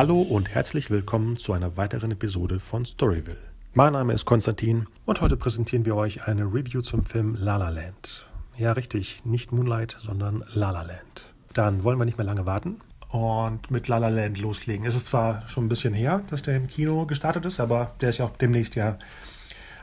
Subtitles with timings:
[0.00, 3.36] Hallo und herzlich willkommen zu einer weiteren Episode von Storyville.
[3.74, 7.68] Mein Name ist Konstantin und heute präsentieren wir euch eine Review zum Film La La
[7.68, 8.26] Land.
[8.56, 11.34] Ja, richtig, nicht Moonlight, sondern La La Land.
[11.52, 14.86] Dann wollen wir nicht mehr lange warten und mit La La Land loslegen.
[14.86, 18.08] Es ist zwar schon ein bisschen her, dass der im Kino gestartet ist, aber der
[18.08, 18.98] ist ja auch demnächst ja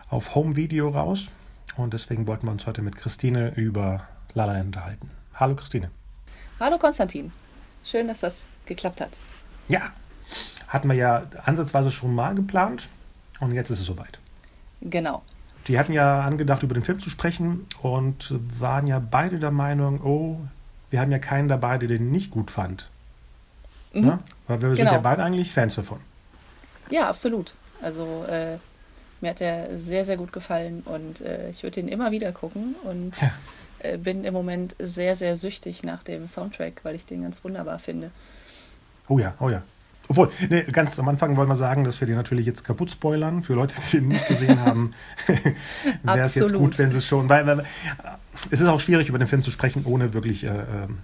[0.09, 1.29] auf Home Video raus.
[1.75, 5.11] Und deswegen wollten wir uns heute mit Christine über La La Land unterhalten.
[5.35, 5.91] Hallo Christine.
[6.59, 7.31] Hallo Konstantin.
[7.83, 9.11] Schön, dass das geklappt hat.
[9.67, 9.91] Ja,
[10.67, 12.89] hatten wir ja ansatzweise schon mal geplant
[13.39, 14.19] und jetzt ist es soweit.
[14.81, 15.23] Genau.
[15.67, 20.01] Die hatten ja angedacht, über den Film zu sprechen und waren ja beide der Meinung,
[20.01, 20.39] oh,
[20.89, 22.89] wir haben ja keinen dabei, der den nicht gut fand.
[23.93, 24.07] Mhm.
[24.07, 24.19] Ja?
[24.47, 24.75] Weil wir genau.
[24.75, 25.99] sind ja beide eigentlich Fans davon.
[26.89, 27.53] Ja, absolut.
[27.81, 28.57] Also äh,
[29.19, 32.75] mir hat er sehr, sehr gut gefallen und äh, ich würde ihn immer wieder gucken
[32.83, 33.31] und ja.
[33.79, 37.79] äh, bin im Moment sehr, sehr süchtig nach dem Soundtrack, weil ich den ganz wunderbar
[37.79, 38.11] finde.
[39.09, 39.63] Oh ja, oh ja.
[40.09, 43.43] Obwohl, nee, ganz am Anfang wollen wir sagen, dass wir die natürlich jetzt kaputt spoilern.
[43.43, 44.93] Für Leute, die ihn nicht gesehen haben,
[46.03, 47.27] wäre es jetzt gut, wenn sie es schon.
[47.27, 47.65] Weil, weil,
[48.51, 50.99] es ist auch schwierig, über den Film zu sprechen, ohne wirklich äh, ähm,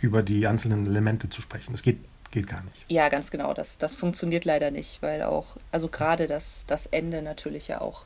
[0.00, 1.72] über die einzelnen Elemente zu sprechen.
[1.72, 1.98] Es geht,
[2.30, 2.84] geht gar nicht.
[2.88, 3.54] Ja, ganz genau.
[3.54, 8.04] Das, das funktioniert leider nicht, weil auch, also gerade das, das Ende natürlich ja auch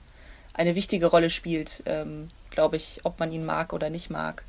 [0.55, 4.45] eine wichtige Rolle spielt, ähm, glaube ich, ob man ihn mag oder nicht mag.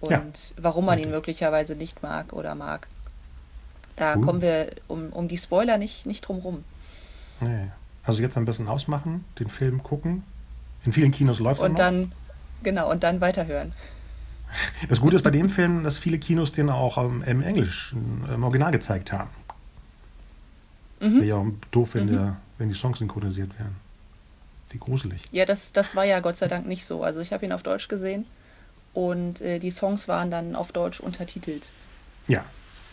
[0.00, 0.22] Und ja.
[0.56, 2.86] warum man ihn möglicherweise nicht mag oder mag.
[3.96, 4.24] Da cool.
[4.24, 6.64] kommen wir um, um die Spoiler nicht, nicht drum rum.
[7.40, 7.68] Nee.
[8.04, 10.22] Also jetzt ein bisschen ausmachen, den Film gucken.
[10.84, 12.12] In vielen Kinos läuft er Und dann,
[12.62, 13.72] genau, und dann weiterhören.
[14.88, 18.44] Das Gute ist bei dem Film, dass viele Kinos den auch ähm, im Englischen, im
[18.44, 19.28] Original gezeigt haben.
[21.00, 21.16] Mhm.
[21.16, 22.12] Wäre ja auch doof, wenn, mhm.
[22.12, 23.76] der, wenn die Songs synchronisiert werden.
[24.70, 25.22] Wie gruselig.
[25.32, 27.02] Ja, das, das war ja Gott sei Dank nicht so.
[27.02, 28.24] Also ich habe ihn auf Deutsch gesehen
[28.94, 31.72] und äh, die Songs waren dann auf Deutsch untertitelt.
[32.28, 32.44] Ja,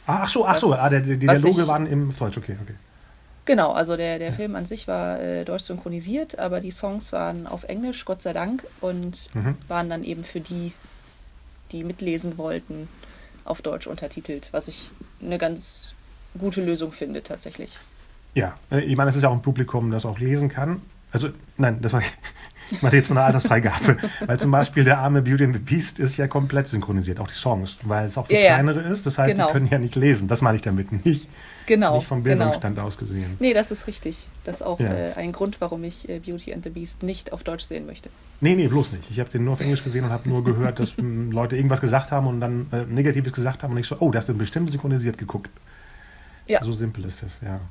[0.06, 2.76] Ach so, ach so, ah, der, der Dialoge waren im Deutsch, okay, okay.
[3.46, 4.32] Genau, also der, der.
[4.32, 8.32] Film an sich war äh, deutsch synchronisiert, aber die Songs waren auf Englisch, Gott sei
[8.32, 9.58] Dank, und mhm.
[9.68, 10.72] waren dann eben für die,
[11.72, 12.88] die mitlesen wollten,
[13.46, 14.90] auf Deutsch untertitelt, was ich
[15.22, 15.94] eine ganz
[16.38, 17.78] gute Lösung finde tatsächlich.
[18.34, 20.82] Ja, äh, ich meine, es ist ja auch ein Publikum, das auch lesen kann.
[21.12, 22.02] Also, nein, das war,
[22.74, 23.98] ich mache jetzt mal eine Altersfreigabe.
[24.26, 27.34] weil zum Beispiel der arme Beauty and the Beast ist ja komplett synchronisiert, auch die
[27.34, 29.06] Songs, weil es auch für ja, kleinere ist.
[29.06, 29.48] Das heißt, genau.
[29.48, 30.28] die können ja nicht lesen.
[30.28, 31.30] Das meine ich damit nicht.
[31.66, 31.96] Genau.
[31.96, 32.24] Nicht vom.
[32.24, 32.88] Bildungsstand genau.
[32.88, 33.38] aus gesehen.
[33.40, 34.28] Nee, das ist richtig.
[34.44, 34.94] Das ist auch ja.
[34.94, 38.10] äh, ein Grund, warum ich äh, Beauty and the Beast nicht auf Deutsch sehen möchte.
[38.42, 39.10] Nee, nee, bloß nicht.
[39.10, 42.12] Ich habe den nur auf Englisch gesehen und habe nur gehört, dass Leute irgendwas gesagt
[42.12, 45.18] haben und dann äh, Negatives gesagt haben und ich so, oh, das ist bestimmt synchronisiert
[45.18, 45.50] geguckt.
[46.48, 46.62] Ja.
[46.62, 47.62] So simpel ist es, ja.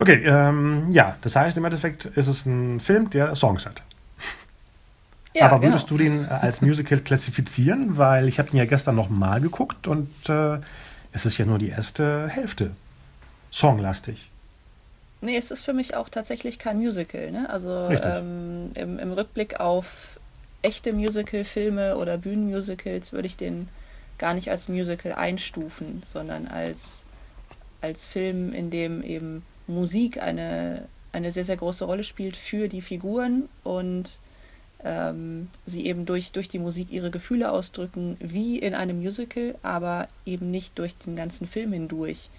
[0.00, 3.82] Okay, ähm, ja, das heißt im Endeffekt ist es ein Film, der Songs hat.
[5.34, 5.98] Ja, Aber würdest genau.
[5.98, 7.96] du den äh, als Musical klassifizieren?
[7.96, 10.58] Weil ich habe ihn ja gestern noch mal geguckt und äh,
[11.12, 12.72] es ist ja nur die erste Hälfte
[13.50, 14.30] songlastig.
[15.20, 17.30] Nee, es ist für mich auch tatsächlich kein Musical.
[17.30, 17.48] Ne?
[17.50, 20.18] Also ähm, im, im, Rückblick auf
[20.62, 23.68] echte Musical-Filme oder Bühnenmusicals würde ich den
[24.18, 27.04] gar nicht als Musical einstufen, sondern als,
[27.80, 32.82] als Film, in dem eben Musik eine, eine sehr, sehr große Rolle spielt für die
[32.82, 34.18] Figuren und
[34.84, 40.08] ähm, sie eben durch, durch die Musik ihre Gefühle ausdrücken, wie in einem Musical, aber
[40.24, 42.30] eben nicht durch den ganzen Film hindurch.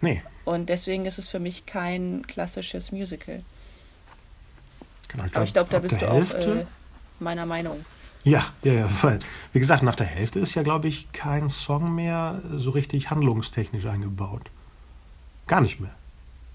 [0.00, 0.22] Nee.
[0.44, 3.42] Und deswegen ist es für mich kein klassisches Musical.
[5.08, 6.38] Genau, ich glaub, aber ich glaube, da bist du Hälfte?
[6.38, 6.66] auch äh,
[7.20, 7.84] meiner Meinung.
[8.24, 9.18] Ja, ja, ja, weil,
[9.52, 13.86] wie gesagt, nach der Hälfte ist ja, glaube ich, kein Song mehr so richtig handlungstechnisch
[13.86, 14.50] eingebaut.
[15.48, 15.94] Gar nicht mehr.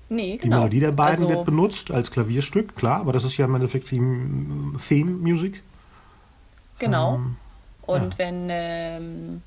[0.09, 0.43] Nee, genau.
[0.43, 3.55] Die Melodie der beiden also, wird benutzt als Klavierstück, klar, aber das ist ja im
[3.55, 5.63] Endeffekt Theme, Theme Music.
[6.79, 7.15] Genau.
[7.15, 7.35] Ähm,
[7.81, 8.19] Und ja.
[8.19, 9.41] wenn, ähm,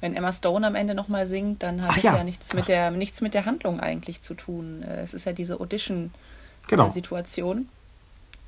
[0.00, 2.68] wenn Emma Stone am Ende nochmal singt, dann hat Ach, es ja, ja nichts, mit
[2.68, 4.82] der, nichts mit der Handlung eigentlich zu tun.
[4.82, 7.56] Äh, es ist ja diese Audition-Situation.
[7.56, 7.68] Genau.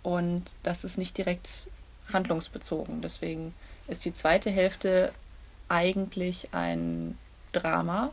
[0.03, 1.69] Und das ist nicht direkt
[2.13, 3.01] handlungsbezogen.
[3.01, 3.55] Deswegen
[3.87, 5.13] ist die zweite Hälfte
[5.69, 7.17] eigentlich ein
[7.53, 8.11] Drama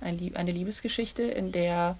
[0.00, 1.96] eine Liebesgeschichte, in der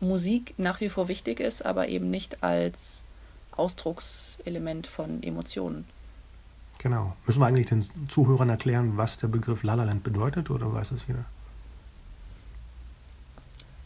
[0.00, 3.04] Musik nach wie vor wichtig ist, aber eben nicht als
[3.52, 5.84] Ausdruckselement von Emotionen.
[6.78, 7.16] Genau.
[7.26, 10.92] Müssen wir eigentlich den Zuhörern erklären, was der Begriff La La Land bedeutet oder weiß
[10.92, 11.24] es jeder?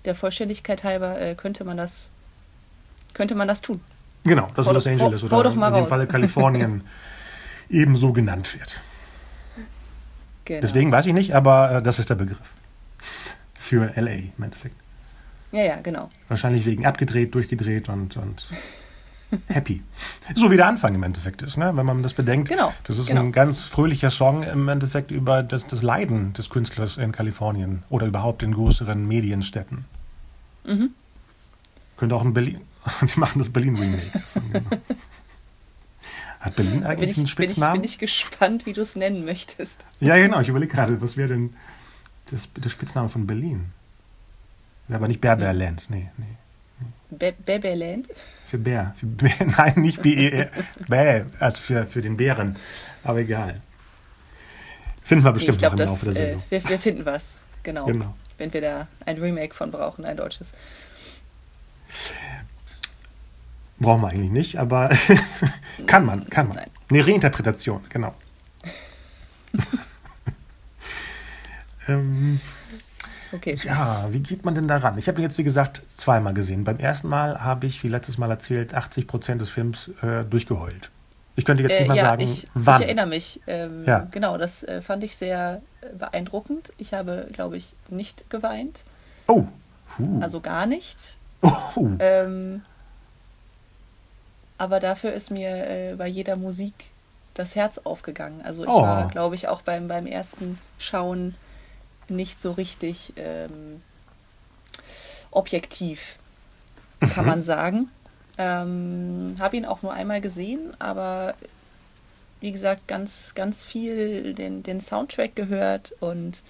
[0.04, 2.10] Der Vollständigkeit halber äh, könnte man das
[3.14, 3.80] könnte man das tun.
[4.24, 6.82] Genau, dass Los Angeles oder in dem Falle Kalifornien
[7.68, 8.80] ebenso genannt wird.
[10.44, 10.60] Genau.
[10.60, 12.40] Deswegen weiß ich nicht, aber äh, das ist der Begriff
[13.72, 14.76] für LA im Endeffekt.
[15.50, 16.10] Ja, ja, genau.
[16.28, 18.19] Wahrscheinlich wegen abgedreht, durchgedreht und.
[18.19, 18.44] und
[19.46, 19.82] happy.
[20.34, 21.74] So wie der Anfang im Endeffekt ist, ne?
[21.74, 22.50] wenn man das bedenkt.
[22.50, 22.74] Genau.
[22.84, 23.22] Das ist genau.
[23.22, 28.06] ein ganz fröhlicher Song im Endeffekt über das, das Leiden des Künstlers in Kalifornien oder
[28.06, 29.86] überhaupt in größeren Medienstädten.
[30.64, 30.90] Mhm.
[31.96, 32.60] Könnte auch ein Berlin.
[33.14, 34.22] Die machen das Berlin-Remake.
[34.52, 34.70] Genau.
[36.40, 37.80] Hat Berlin eigentlich ich, einen Spitznamen?
[37.80, 39.86] Bin ich, bin ich gespannt, wie du es nennen möchtest.
[40.00, 40.40] Ja, genau.
[40.40, 41.54] Ich überlege gerade, was wäre denn
[42.30, 43.72] das, der Spitzname von Berlin?
[44.88, 45.88] Aber nicht Berberland.
[45.88, 46.36] Nee, nee.
[47.10, 48.08] Be Beberland?
[48.46, 48.94] Für Bär.
[48.96, 49.32] Für Bär.
[49.56, 50.50] Nein, nicht B-E-R.
[51.38, 52.56] Also für, für den Bären.
[53.04, 53.60] Aber egal.
[55.02, 56.42] Finden wir bestimmt glaub, noch im Laufe der Sendung.
[56.50, 57.86] Äh, wir, wir, finden was, genau.
[57.86, 58.14] genau.
[58.38, 60.52] Wenn wir da ein Remake von brauchen, ein deutsches.
[63.78, 64.90] Brauchen wir eigentlich nicht, aber
[65.86, 66.56] kann man, kann man.
[66.56, 66.70] Nein.
[66.90, 68.14] Eine Reinterpretation, genau.
[71.98, 72.40] ähm,
[73.32, 73.58] okay.
[73.62, 74.98] Ja, wie geht man denn daran?
[74.98, 76.64] Ich habe ihn jetzt, wie gesagt, zweimal gesehen.
[76.64, 80.90] Beim ersten Mal habe ich, wie letztes Mal erzählt, 80 Prozent des Films äh, durchgeheult.
[81.34, 82.80] Ich könnte jetzt nicht mal äh, ja, sagen, ich, wann.
[82.80, 83.40] Ich erinnere mich.
[83.46, 84.06] Ähm, ja.
[84.10, 86.72] Genau, das äh, fand ich sehr äh, beeindruckend.
[86.78, 88.80] Ich habe, glaube ich, nicht geweint.
[89.26, 89.44] Oh.
[89.98, 90.20] Huh.
[90.20, 91.16] Also gar nicht.
[91.40, 91.88] Oh.
[91.98, 92.62] Ähm,
[94.58, 96.74] aber dafür ist mir äh, bei jeder Musik
[97.34, 98.42] das Herz aufgegangen.
[98.42, 98.82] Also ich oh.
[98.82, 101.34] war, glaube ich, auch beim, beim ersten Schauen
[102.17, 103.82] nicht so richtig ähm,
[105.31, 106.17] objektiv,
[107.00, 107.31] kann mhm.
[107.31, 107.88] man sagen.
[108.38, 111.35] Ähm, Habe ihn auch nur einmal gesehen, aber
[112.41, 116.43] wie gesagt, ganz, ganz viel den, den Soundtrack gehört und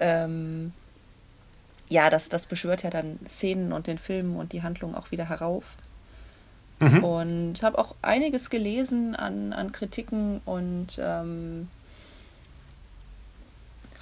[0.00, 0.72] ähm,
[1.88, 5.28] ja, das, das beschwört ja dann Szenen und den Film und die Handlung auch wieder
[5.28, 5.76] herauf.
[6.78, 7.04] Mhm.
[7.04, 11.68] Und habe auch einiges gelesen an, an Kritiken und ähm,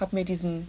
[0.01, 0.69] habe mir diesen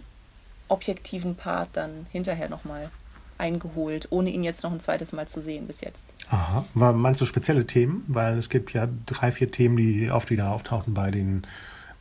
[0.68, 2.90] objektiven Part dann hinterher nochmal
[3.38, 6.06] eingeholt, ohne ihn jetzt noch ein zweites Mal zu sehen bis jetzt.
[6.30, 6.64] Aha.
[6.74, 8.04] War, meinst du spezielle Themen?
[8.08, 11.46] Weil es gibt ja drei, vier Themen, die oft wieder auftauchen bei den,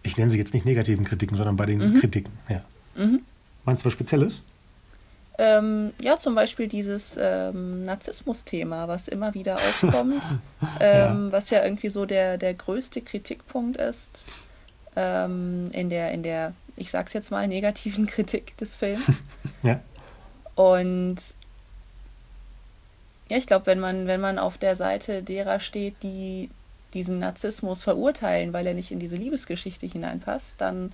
[0.04, 2.00] ich nenne sie jetzt nicht negativen Kritiken, sondern bei den mhm.
[2.00, 2.34] Kritiken.
[2.48, 2.62] Ja.
[2.96, 3.22] Mhm.
[3.66, 4.44] Meinst du was Spezielles?
[5.38, 10.24] Ähm, ja, zum Beispiel dieses ähm, Narzissmus-Thema, was immer wieder aufkommt,
[10.80, 11.32] ähm, ja.
[11.32, 14.26] was ja irgendwie so der, der größte Kritikpunkt ist
[14.96, 19.06] ähm, in, der, in der, ich sag's jetzt mal, negativen Kritik des Films.
[19.64, 19.80] ja.
[20.56, 21.18] Und
[23.30, 26.50] ja, ich glaube, wenn man, wenn man auf der Seite derer steht, die
[26.94, 30.94] diesen Narzissmus verurteilen, weil er nicht in diese Liebesgeschichte hineinpasst, dann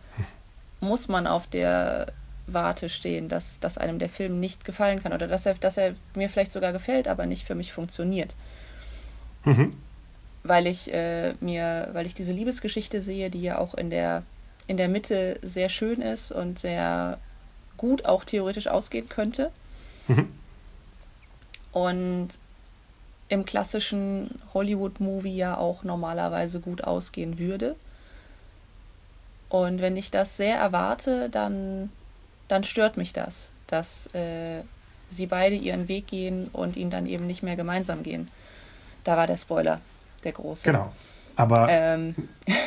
[0.80, 2.08] muss man auf der
[2.48, 5.94] Warte stehen, dass, dass einem der Film nicht gefallen kann oder dass er, dass er
[6.16, 8.34] mir vielleicht sogar gefällt, aber nicht für mich funktioniert.
[9.46, 9.72] Mhm.
[10.44, 14.24] Weil ich äh, mir, weil ich diese Liebesgeschichte sehe, die ja auch in der,
[14.68, 17.20] in der Mitte sehr schön ist und sehr
[17.78, 19.52] gut auch theoretisch ausgehen könnte.
[20.08, 20.30] Mhm.
[21.72, 22.30] Und
[23.30, 27.76] im klassischen Hollywood-Movie ja auch normalerweise gut ausgehen würde.
[29.50, 31.90] Und wenn ich das sehr erwarte, dann
[32.52, 34.64] dann stört mich das, dass äh,
[35.10, 38.30] sie beide ihren Weg gehen und ihn dann eben nicht mehr gemeinsam gehen.
[39.06, 39.80] Da war der Spoiler,
[40.26, 40.66] der große.
[40.66, 40.92] Genau.
[41.42, 42.14] Aber ähm.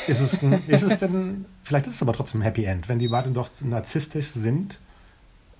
[0.09, 2.99] ist, es ein, ist es denn, vielleicht ist es aber trotzdem ein Happy End, wenn
[2.99, 4.81] die beiden doch narzisstisch sind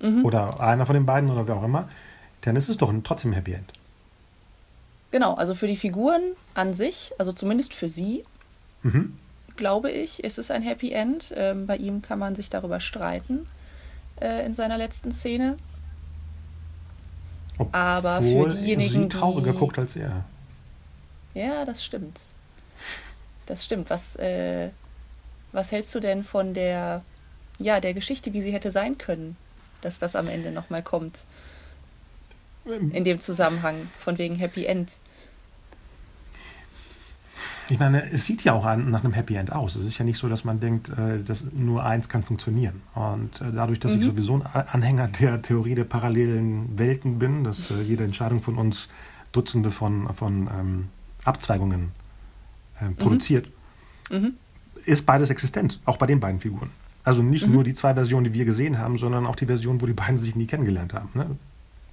[0.01, 0.25] mhm.
[0.25, 1.87] oder einer von den beiden oder wer auch immer,
[2.41, 3.71] dann ist es doch ein, trotzdem ein Happy End.
[5.11, 6.21] Genau, also für die Figuren
[6.55, 8.25] an sich, also zumindest für sie,
[8.83, 9.17] mhm.
[9.55, 11.33] glaube ich, ist es ein Happy End.
[11.37, 13.47] Ähm, bei ihm kann man sich darüber streiten
[14.19, 15.55] äh, in seiner letzten Szene.
[17.57, 19.57] Obwohl Aber für diejenigen, sie trauriger die...
[19.57, 20.25] guckt als er.
[21.33, 22.19] Ja, das stimmt.
[23.45, 23.89] Das stimmt.
[23.89, 24.69] Was, äh,
[25.51, 27.03] was hältst du denn von der,
[27.59, 29.37] ja, der Geschichte, wie sie hätte sein können,
[29.81, 31.25] dass das am Ende nochmal kommt?
[32.67, 32.91] Ähm.
[32.91, 34.93] In dem Zusammenhang, von wegen Happy End.
[37.69, 39.75] Ich meine, es sieht ja auch nach einem Happy End aus.
[39.75, 42.81] Es ist ja nicht so, dass man denkt, äh, dass nur eins kann funktionieren.
[42.93, 44.01] Und äh, dadurch, dass mhm.
[44.01, 48.57] ich sowieso ein Anhänger der Theorie der parallelen Welten bin, dass äh, jede Entscheidung von
[48.57, 48.87] uns
[49.31, 50.87] Dutzende von, von ähm,
[51.23, 51.91] Abzweigungen
[52.79, 53.49] äh, produziert,
[54.09, 54.33] mhm.
[54.85, 56.69] Ist beides existent, auch bei den beiden Figuren.
[57.03, 57.53] Also nicht mhm.
[57.53, 60.17] nur die zwei Versionen, die wir gesehen haben, sondern auch die Version, wo die beiden
[60.17, 61.09] sich nie kennengelernt haben.
[61.13, 61.37] Ne?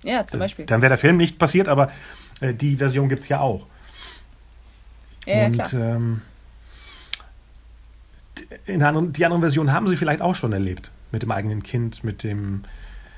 [0.03, 0.67] Ja, zum Beispiel.
[0.67, 1.91] Dann wäre der Film nicht passiert, aber
[2.41, 3.67] äh, die Version gibt es ja auch.
[5.27, 5.73] Ja, und klar.
[5.73, 6.23] Ähm,
[8.67, 10.91] in anderen, die anderen Versionen haben sie vielleicht auch schon erlebt.
[11.13, 12.63] Mit dem eigenen Kind, mit dem.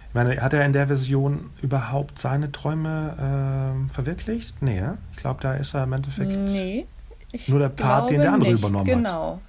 [0.09, 4.62] Ich meine, hat er in der Version überhaupt seine Träume äh, verwirklicht?
[4.62, 6.87] Nee, ich glaube, da ist er im Endeffekt nee,
[7.48, 8.60] nur der Part, den der andere nicht.
[8.60, 9.32] übernommen genau.
[9.34, 9.40] hat.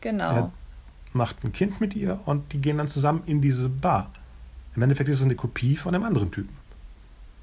[0.00, 0.52] Genau, genau.
[1.12, 4.10] Macht ein Kind mit ihr und die gehen dann zusammen in diese Bar.
[4.76, 6.56] Im Endeffekt ist es eine Kopie von einem anderen Typen.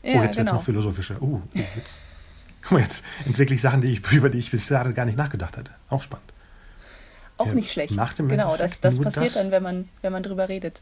[0.03, 0.37] Ja, oh, jetzt genau.
[0.37, 1.21] wird es noch philosophischer.
[1.21, 1.99] Uh, jetzt
[2.71, 5.71] Jetzt entwickle ich Sachen, die ich, über die ich bis dato gar nicht nachgedacht hatte.
[5.89, 6.33] Auch spannend.
[7.37, 7.95] Auch nicht schlecht.
[8.17, 10.81] genau, das, das passiert das, dann, wenn man, wenn man drüber redet.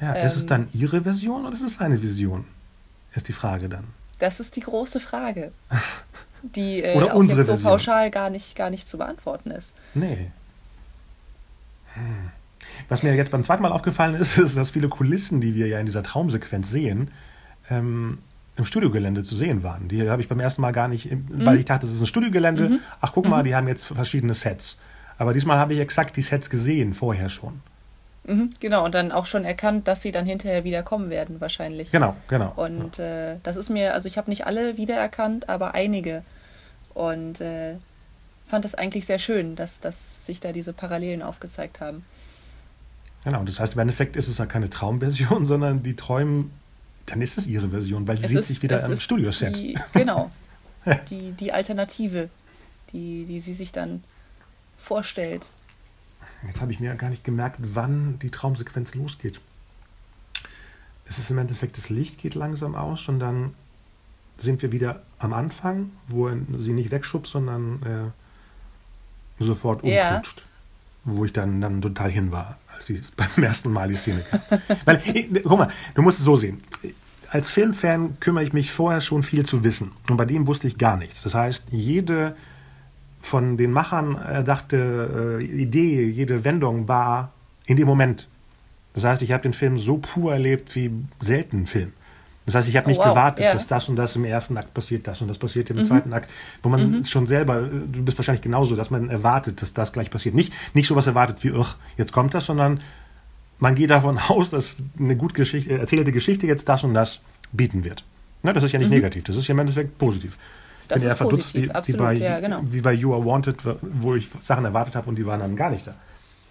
[0.00, 2.44] Ja, ähm, ist es ähm, dann Ihre Version oder ist es seine Vision?
[3.14, 3.84] Ist die Frage dann.
[4.18, 5.50] Das ist die große Frage,
[6.42, 7.70] die äh, Oder unsere jetzt so Version.
[7.72, 9.74] pauschal gar nicht, gar nicht zu beantworten ist.
[9.94, 10.28] Nee.
[11.94, 12.30] Hm.
[12.88, 15.78] Was mir jetzt beim zweiten Mal aufgefallen ist, ist, dass viele Kulissen, die wir ja
[15.78, 17.10] in dieser Traumsequenz sehen,
[17.70, 18.18] ähm,
[18.56, 19.88] im Studiogelände zu sehen waren.
[19.88, 21.44] Die habe ich beim ersten Mal gar nicht, mhm.
[21.44, 22.70] weil ich dachte, das ist ein Studiogelände.
[22.70, 22.78] Mhm.
[23.00, 23.46] Ach, guck mal, mhm.
[23.46, 24.78] die haben jetzt verschiedene Sets.
[25.18, 27.60] Aber diesmal habe ich exakt die Sets gesehen, vorher schon.
[28.26, 31.92] Mhm, genau, und dann auch schon erkannt, dass sie dann hinterher wieder kommen werden, wahrscheinlich.
[31.92, 32.52] Genau, genau.
[32.56, 36.22] Und äh, das ist mir, also ich habe nicht alle wiedererkannt, aber einige.
[36.92, 37.76] Und äh,
[38.48, 42.04] fand das eigentlich sehr schön, dass, dass sich da diese Parallelen aufgezeigt haben.
[43.24, 46.50] Genau, das heißt, im Endeffekt ist es ja keine Traumversion, sondern die träumen,
[47.06, 49.56] dann ist es ihre Version, weil sie es sieht ist, sich wieder am Studioset.
[49.56, 50.32] Die, genau,
[51.10, 52.28] die, die Alternative,
[52.92, 54.02] die, die sie sich dann
[54.78, 55.46] vorstellt.
[56.46, 59.40] Jetzt habe ich mir gar nicht gemerkt, wann die Traumsequenz losgeht.
[61.08, 63.54] Es ist im Endeffekt, das Licht geht langsam aus und dann
[64.38, 70.40] sind wir wieder am Anfang, wo er sie nicht wegschubst, sondern äh, sofort umklutscht.
[70.40, 70.44] Ja.
[71.04, 74.40] Wo ich dann, dann total hin war, als ich beim ersten Mal die Szene kam.
[74.84, 76.62] Weil, ich, guck mal, du musst es so sehen.
[77.30, 79.92] Als Filmfan kümmere ich mich vorher schon viel zu wissen.
[80.08, 81.22] Und bei dem wusste ich gar nichts.
[81.22, 82.36] Das heißt, jede
[83.26, 87.32] von den Machern erdachte äh, Idee, jede Wendung war
[87.66, 88.28] in dem Moment.
[88.94, 90.90] Das heißt, ich habe den Film so pur erlebt wie
[91.20, 91.92] selten ein Film.
[92.46, 93.10] Das heißt, ich habe nicht oh, wow.
[93.10, 93.52] gewartet, ja.
[93.52, 95.84] dass das und das im ersten Akt passiert, das und das passiert im mhm.
[95.84, 96.30] zweiten Akt,
[96.62, 97.04] wo man mhm.
[97.04, 100.36] schon selber, äh, du bist wahrscheinlich genauso, dass man erwartet, dass das gleich passiert.
[100.36, 102.80] Nicht, nicht sowas erwartet wie, ach, jetzt kommt das, sondern
[103.58, 107.20] man geht davon aus, dass eine gut Geschichte, erzählte Geschichte jetzt das und das
[107.52, 108.04] bieten wird.
[108.44, 108.94] Ne, das ist ja nicht mhm.
[108.94, 110.38] negativ, das ist ja im Endeffekt positiv
[110.88, 112.60] das bin eher verdutzt, wie, absolut, wie, bei, ja, genau.
[112.64, 115.70] wie bei You Are Wanted, wo ich Sachen erwartet habe und die waren dann gar
[115.70, 115.94] nicht da.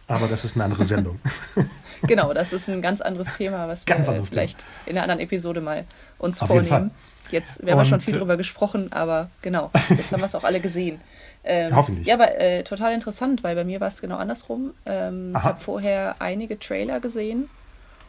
[0.07, 1.19] Aber das ist eine andere Sendung.
[2.03, 4.71] genau, das ist ein ganz anderes Thema, was ganz wir vielleicht Thema.
[4.85, 5.85] in einer anderen Episode mal
[6.19, 6.91] uns Auf vornehmen.
[7.31, 10.59] Jetzt, wir haben schon viel drüber gesprochen, aber genau, jetzt haben wir es auch alle
[10.59, 10.99] gesehen.
[11.47, 12.07] Ähm, Hoffentlich.
[12.07, 14.73] Ja, aber äh, total interessant, weil bei mir war es genau andersrum.
[14.87, 17.49] Ähm, ich habe vorher einige Trailer gesehen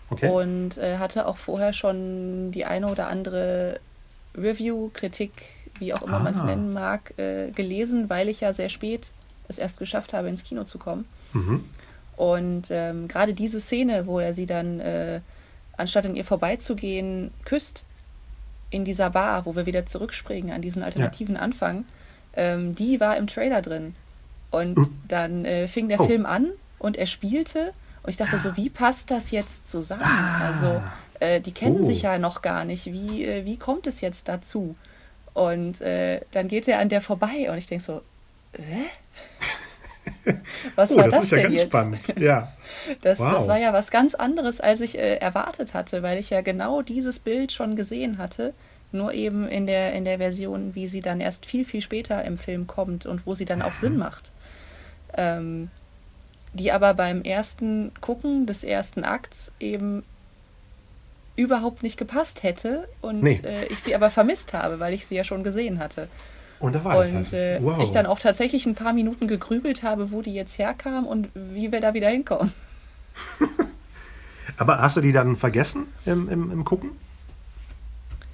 [0.09, 0.31] okay.
[0.31, 3.79] und äh, hatte auch vorher schon die eine oder andere
[4.35, 5.33] Review, Kritik
[5.81, 6.23] wie auch immer ah.
[6.23, 9.13] man es nennen mag, äh, gelesen, weil ich ja sehr spät
[9.49, 11.07] es erst geschafft habe, ins Kino zu kommen.
[11.33, 11.65] Mhm.
[12.17, 15.21] Und ähm, gerade diese Szene, wo er sie dann, äh,
[15.77, 17.85] anstatt an ihr vorbeizugehen, küsst
[18.71, 21.43] in dieser Bar, wo wir wieder zurückspringen an diesen alternativen ja.
[21.43, 21.85] Anfang,
[22.35, 23.95] ähm, die war im Trailer drin.
[24.51, 24.87] Und uh.
[25.09, 26.07] dann äh, fing der oh.
[26.07, 27.73] Film an und er spielte.
[28.03, 30.03] Und ich dachte so, wie passt das jetzt zusammen?
[30.03, 30.49] Ah.
[30.49, 30.83] Also,
[31.21, 31.87] äh, die kennen oh.
[31.87, 32.87] sich ja noch gar nicht.
[32.87, 34.75] Wie, äh, wie kommt es jetzt dazu?
[35.37, 38.01] Und äh, dann geht er an der vorbei und ich denke so,
[38.55, 40.33] äh?
[40.77, 41.67] Was oh, war das, das ist ja ganz jetzt?
[41.67, 42.01] spannend.
[42.19, 42.53] Ja.
[43.01, 43.33] Das, wow.
[43.33, 46.83] das war ja was ganz anderes, als ich äh, erwartet hatte, weil ich ja genau
[46.83, 48.55] dieses Bild schon gesehen hatte,
[48.93, 52.39] nur eben in der, in der Version, wie sie dann erst viel, viel später im
[52.39, 53.77] Film kommt und wo sie dann auch mhm.
[53.81, 54.31] Sinn macht.
[55.17, 55.69] Ähm,
[56.53, 60.05] die aber beim ersten Gucken des ersten Akts eben
[61.37, 63.41] überhaupt nicht gepasst hätte und nee.
[63.45, 66.09] äh, ich sie aber vermisst habe, weil ich sie ja schon gesehen hatte.
[66.59, 67.83] Und da war und, das äh, wow.
[67.83, 71.71] ich dann auch tatsächlich ein paar Minuten gegrübelt habe, wo die jetzt herkam und wie
[71.71, 72.53] wir da wieder hinkommen.
[74.57, 76.91] aber hast du die dann vergessen im, im, im Gucken?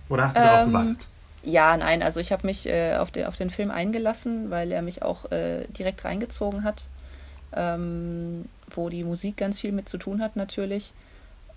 [0.09, 1.09] Oder hast du ähm, darauf gewartet?
[1.43, 4.83] Ja, nein, also ich habe mich äh, auf, den, auf den Film eingelassen, weil er
[4.83, 6.85] mich auch äh, direkt reingezogen hat,
[7.55, 10.93] ähm, wo die Musik ganz viel mit zu tun hat natürlich.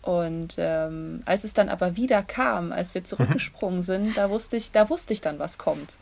[0.06, 4.72] Und ähm, als es dann aber wieder kam, als wir zurückgesprungen sind, da wusste ich,
[4.72, 5.98] da wusste ich dann, was kommt.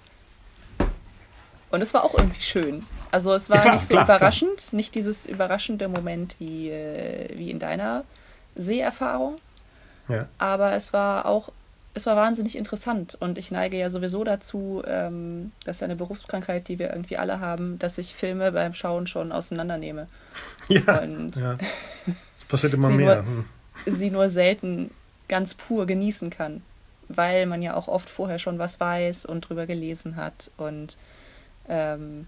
[1.71, 2.85] Und es war auch irgendwie schön.
[3.11, 4.75] Also es war ja, klar, nicht so klar, überraschend, klar.
[4.75, 8.03] nicht dieses überraschende Moment wie, äh, wie in deiner
[8.55, 9.37] Seherfahrung.
[10.09, 10.27] Ja.
[10.37, 11.53] Aber es war auch,
[11.93, 13.15] es war wahnsinnig interessant.
[13.17, 17.39] Und ich neige ja sowieso dazu, ähm, das ist eine Berufskrankheit, die wir irgendwie alle
[17.39, 20.07] haben, dass ich Filme beim Schauen schon auseinandernehme.
[20.67, 20.99] Ja.
[20.99, 21.55] Und ja.
[21.55, 21.65] Das
[22.49, 23.23] passiert immer mehr.
[23.23, 23.45] Nur, hm
[23.85, 24.91] sie nur selten
[25.27, 26.61] ganz pur genießen kann,
[27.07, 30.97] weil man ja auch oft vorher schon was weiß und drüber gelesen hat und
[31.67, 32.27] ähm,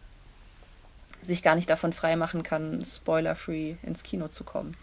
[1.22, 4.75] sich gar nicht davon freimachen kann, spoiler-free ins Kino zu kommen.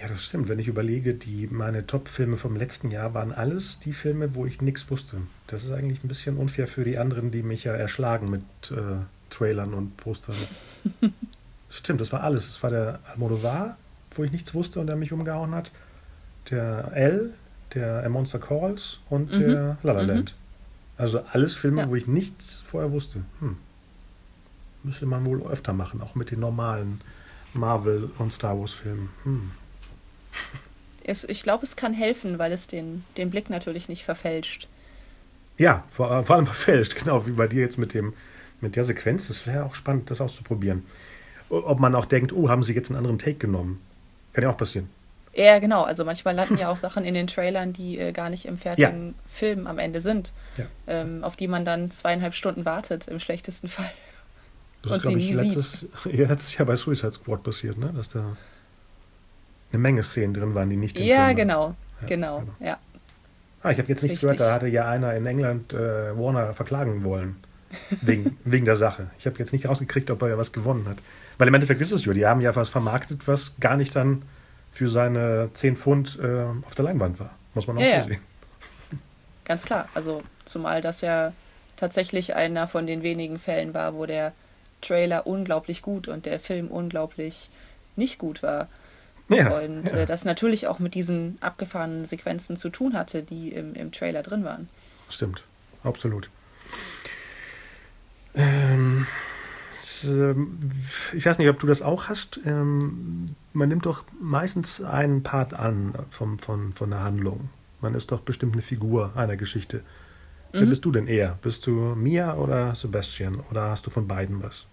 [0.00, 0.48] Ja, das stimmt.
[0.48, 4.60] Wenn ich überlege, die meine Top-Filme vom letzten Jahr waren alles die Filme, wo ich
[4.60, 5.16] nichts wusste.
[5.46, 9.02] Das ist eigentlich ein bisschen unfair für die anderen, die mich ja erschlagen mit äh,
[9.30, 10.36] Trailern und Postern.
[11.70, 12.48] stimmt, das war alles.
[12.48, 13.76] Es war der Almodovar,
[14.12, 15.72] wo ich nichts wusste und der mich umgehauen hat
[16.50, 17.32] der L,
[17.74, 19.40] der A Monster Calls und mhm.
[19.40, 20.08] der La La mhm.
[20.08, 20.34] Land.
[20.98, 21.88] Also alles Filme, ja.
[21.88, 23.20] wo ich nichts vorher wusste.
[23.38, 23.56] Hm.
[24.82, 27.00] Müsste man wohl öfter machen, auch mit den normalen
[27.54, 29.08] Marvel- und Star Wars-Filmen.
[29.22, 29.50] Hm.
[31.28, 34.68] ich glaube, es kann helfen, weil es den, den Blick natürlich nicht verfälscht.
[35.56, 38.12] Ja, vor, vor allem verfälscht, genau, wie bei dir jetzt mit, dem,
[38.60, 39.28] mit der Sequenz.
[39.28, 40.84] Das wäre auch spannend, das auszuprobieren.
[41.48, 43.80] Ob man auch denkt, oh, haben sie jetzt einen anderen Take genommen?
[44.32, 44.88] Kann ja auch passieren.
[45.38, 45.84] Ja, genau.
[45.84, 49.08] Also manchmal landen ja auch Sachen in den Trailern, die äh, gar nicht im fertigen
[49.08, 49.14] ja.
[49.32, 50.64] Film am Ende sind, ja.
[50.88, 53.90] ähm, auf die man dann zweieinhalb Stunden wartet, im schlechtesten Fall.
[54.82, 57.92] Das ist, glaube ich, letztes, ja, letztes Jahr bei Suicide Squad passiert, ne?
[57.96, 58.36] dass da
[59.72, 61.74] eine Menge Szenen drin waren, die nicht im ja, Film genau.
[62.00, 62.78] Ja, genau, genau, ja.
[63.60, 67.02] Ah, ich habe jetzt nichts gehört, da hatte ja einer in England äh, Warner verklagen
[67.02, 67.36] wollen.
[68.02, 69.10] Wegen, wegen der Sache.
[69.18, 70.98] Ich habe jetzt nicht rausgekriegt, ob er ja was gewonnen hat.
[71.38, 74.22] Weil im Endeffekt ist es ja, die haben ja was vermarktet, was gar nicht dann
[74.70, 77.30] für seine 10 Pfund äh, auf der Leinwand war.
[77.54, 78.20] Muss man auch ja, so sehen.
[79.44, 79.88] Ganz klar.
[79.94, 81.32] Also, zumal das ja
[81.76, 84.32] tatsächlich einer von den wenigen Fällen war, wo der
[84.80, 87.50] Trailer unglaublich gut und der Film unglaublich
[87.96, 88.68] nicht gut war.
[89.28, 89.98] Ja, und ja.
[89.98, 94.22] Äh, das natürlich auch mit diesen abgefahrenen Sequenzen zu tun hatte, die im, im Trailer
[94.22, 94.68] drin waren.
[95.08, 95.44] Stimmt,
[95.84, 96.30] absolut.
[98.34, 99.06] Ähm,
[100.04, 102.40] ich weiß nicht, ob du das auch hast.
[102.44, 107.50] Ähm, man nimmt doch meistens einen Part an vom, von, von der Handlung.
[107.80, 109.78] Man ist doch bestimmt eine Figur einer Geschichte.
[109.78, 110.60] Mhm.
[110.60, 111.38] Wer bist du denn eher?
[111.42, 113.40] Bist du Mia oder Sebastian?
[113.50, 114.66] Oder hast du von beiden was?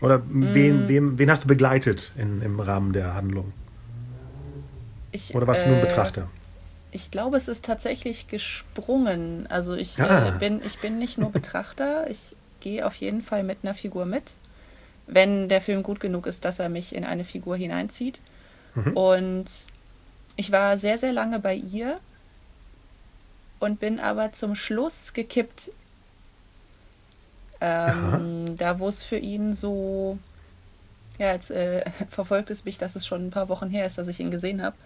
[0.00, 0.54] Oder mhm.
[0.54, 3.52] wen, wem, wen hast du begleitet in, im Rahmen der Handlung?
[5.12, 6.28] Ich, oder warst du nur ein äh, Betrachter?
[6.90, 9.46] Ich glaube, es ist tatsächlich gesprungen.
[9.48, 10.28] Also ich, ah.
[10.28, 14.06] äh, bin, ich bin nicht nur Betrachter, ich gehe auf jeden Fall mit einer Figur
[14.06, 14.34] mit,
[15.06, 18.20] wenn der Film gut genug ist, dass er mich in eine Figur hineinzieht.
[18.74, 18.96] Mhm.
[18.96, 19.46] Und
[20.36, 21.98] ich war sehr, sehr lange bei ihr
[23.58, 25.70] und bin aber zum Schluss gekippt.
[27.60, 30.18] Ähm, da, wo es für ihn so.
[31.18, 34.06] Ja, jetzt äh, verfolgt es mich, dass es schon ein paar Wochen her ist, dass
[34.06, 34.76] ich ihn gesehen habe.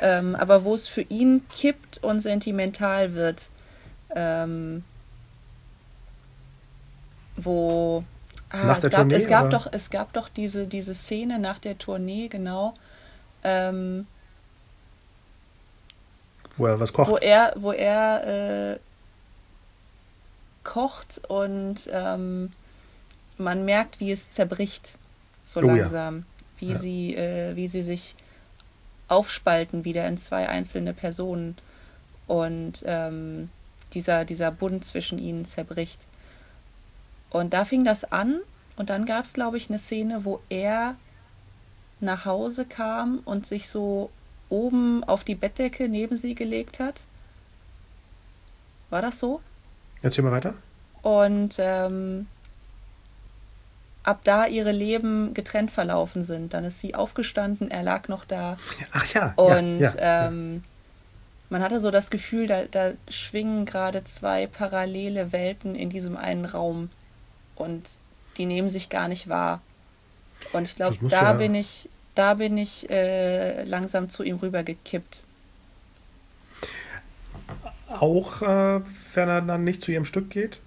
[0.00, 3.48] Ähm, aber wo es für ihn kippt und sentimental wird.
[4.14, 4.84] Ähm,
[7.44, 8.04] wo
[8.50, 11.38] ah, nach es, der gab, Tournee, es gab doch es gab doch diese diese Szene
[11.38, 12.74] nach der Tournee genau
[13.44, 14.06] ähm,
[16.56, 18.78] wo er was kocht wo er wo er äh,
[20.64, 22.52] kocht und ähm,
[23.38, 24.98] man merkt wie es zerbricht
[25.44, 26.24] so oh, langsam ja.
[26.60, 26.76] wie ja.
[26.76, 28.14] sie äh, wie sie sich
[29.08, 31.56] aufspalten wieder in zwei einzelne Personen
[32.26, 33.50] und ähm,
[33.92, 36.06] dieser dieser Bund zwischen ihnen zerbricht
[37.32, 38.40] und da fing das an
[38.76, 40.96] und dann gab es, glaube ich, eine Szene, wo er
[42.00, 44.10] nach Hause kam und sich so
[44.50, 47.00] oben auf die Bettdecke neben sie gelegt hat.
[48.90, 49.40] War das so?
[50.02, 50.54] Erzähl mal weiter.
[51.00, 52.26] Und ähm,
[54.02, 56.52] ab da ihre Leben getrennt verlaufen sind.
[56.52, 58.58] Dann ist sie aufgestanden, er lag noch da.
[58.92, 59.32] Ach ja.
[59.36, 60.60] Und ja, ja, ähm, ja.
[61.48, 66.44] man hatte so das Gefühl, da, da schwingen gerade zwei parallele Welten in diesem einen
[66.44, 66.90] Raum
[67.62, 67.82] und
[68.36, 69.60] die nehmen sich gar nicht wahr.
[70.52, 75.22] Und ich glaube, da ja bin ich, da bin ich äh, langsam zu ihm rübergekippt.
[77.88, 78.80] Auch äh,
[79.14, 80.58] wenn er dann nicht zu ihrem Stück geht?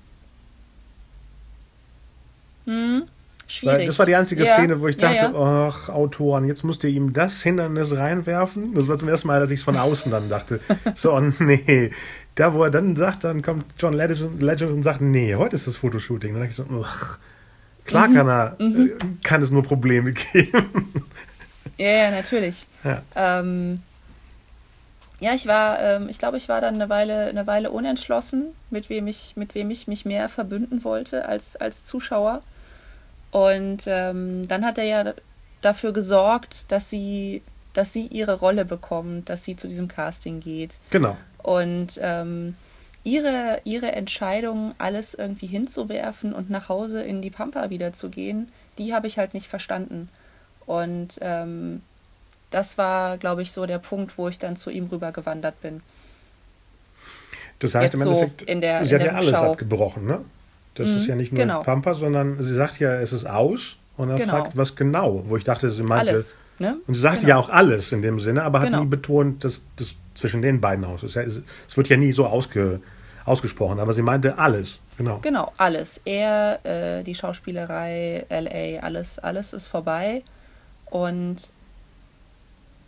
[2.65, 3.08] Hm,
[3.47, 3.88] schwierig.
[3.88, 4.53] Das war die einzige ja.
[4.53, 5.67] Szene, wo ich dachte, ja, ja.
[5.67, 8.73] ach, Autoren, jetzt musst ihr ihm das Hindernis reinwerfen.
[8.73, 10.60] Das war zum ersten Mal, dass ich es von außen dann dachte.
[10.95, 11.91] so, und nee,
[12.36, 15.67] da, wo er dann sagt, dann kommt John Legend, Legend und sagt, nee, heute ist
[15.67, 16.34] das Fotoshooting.
[16.34, 17.17] Dann dachte ich so, ugh,
[17.86, 18.13] klar mhm.
[18.13, 18.88] kann, er, mhm.
[18.88, 20.93] Äh, kann es nur Probleme geben.
[21.77, 22.67] Ja, ja, natürlich.
[22.84, 23.81] Ja, ähm,
[25.19, 28.89] ja ich war, ähm, ich glaube, ich war dann eine Weile, eine Weile unentschlossen, mit
[28.89, 32.41] wem ich, mit wem ich mich mehr verbünden wollte als, als Zuschauer.
[33.36, 35.13] Und ähm, dann hat er ja
[35.60, 37.41] dafür gesorgt, dass sie,
[37.74, 40.80] dass sie ihre Rolle bekommt, dass sie zu diesem Casting geht.
[40.89, 41.17] Genau.
[41.43, 42.56] Und ähm,
[43.04, 48.48] ihre, ihre Entscheidung, alles irgendwie hinzuwerfen und nach Hause in die Pampa wieder zu gehen,
[48.78, 50.08] die habe ich halt nicht verstanden.
[50.65, 51.82] Und ähm,
[52.52, 55.82] das war, glaube ich, so der Punkt, wo ich dann zu ihm rübergewandert bin.
[57.60, 60.21] Das heißt Jetzt im Endeffekt, so in der, sie in hat ja alles abgebrochen, ne?
[60.75, 61.63] Das mhm, ist ja nicht nur genau.
[61.63, 64.31] Pampa, sondern sie sagt ja, es ist aus und er genau.
[64.31, 66.11] fragt, was genau, wo ich dachte, sie meinte.
[66.11, 66.77] Alles, ne?
[66.85, 67.29] Und sie sagte genau.
[67.29, 68.81] ja auch alles in dem Sinne, aber hat genau.
[68.81, 71.15] nie betont, dass das zwischen den beiden aus ist.
[71.15, 71.41] Es
[71.75, 72.81] wird ja nie so ausge,
[73.25, 75.19] ausgesprochen, aber sie meinte alles, genau.
[75.21, 76.01] Genau, alles.
[76.05, 80.23] Er, äh, die Schauspielerei, LA, alles, alles ist vorbei.
[80.85, 81.38] Und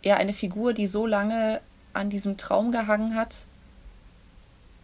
[0.02, 1.60] ja, eine Figur, die so lange
[1.92, 3.47] an diesem Traum gehangen hat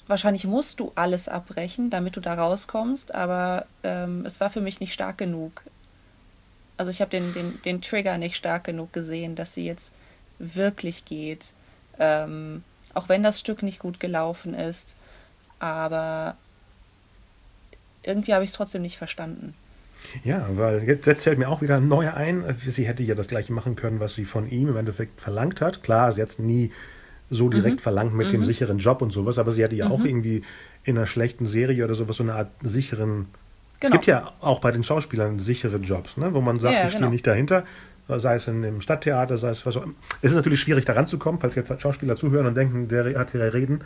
[0.07, 4.81] wahrscheinlich musst du alles abbrechen, damit du da rauskommst, aber ähm, es war für mich
[4.81, 5.63] nicht stark genug.
[6.77, 9.93] Also ich habe den, den, den Trigger nicht stark genug gesehen, dass sie jetzt
[10.39, 11.53] wirklich geht.
[11.99, 12.65] Ähm,
[12.95, 14.95] auch wenn das Stück nicht gut gelaufen ist.
[15.59, 16.37] Aber
[18.03, 19.55] irgendwie habe ich es trotzdem nicht verstanden.
[20.23, 22.45] Ja, weil jetzt, jetzt fällt mir auch wieder ein neuer ein.
[22.59, 25.83] Sie hätte ja das gleiche machen können, was sie von ihm im Endeffekt verlangt hat.
[25.83, 26.73] Klar, sie hat es nie
[27.31, 27.83] so direkt mhm.
[27.83, 28.33] verlangt mit mhm.
[28.33, 29.93] dem sicheren Job und sowas, aber sie hatte ja mhm.
[29.93, 30.43] auch irgendwie
[30.85, 33.27] in einer schlechten Serie oder sowas so eine Art sicheren.
[33.81, 33.89] Genau.
[33.89, 36.35] Es gibt ja auch bei den Schauspielern sichere Jobs, ne?
[36.35, 36.99] wo man sagt, ja, ich genau.
[36.99, 37.65] stehe nicht dahinter,
[38.09, 39.95] sei es in, im Stadttheater, sei es was auch immer.
[40.21, 43.53] Es ist natürlich schwierig, da ranzukommen, falls jetzt Schauspieler zuhören und denken, der hat hier
[43.53, 43.81] reden.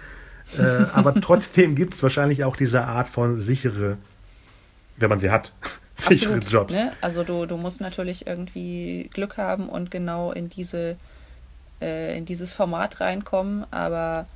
[0.59, 3.97] äh, aber trotzdem gibt es wahrscheinlich auch diese Art von sichere,
[4.97, 5.53] wenn man sie hat,
[5.95, 6.75] sichere Absolut, Jobs.
[6.75, 6.93] Ne?
[7.01, 10.97] Also du, du musst natürlich irgendwie Glück haben und genau in diese
[11.81, 14.27] äh, in dieses Format reinkommen, aber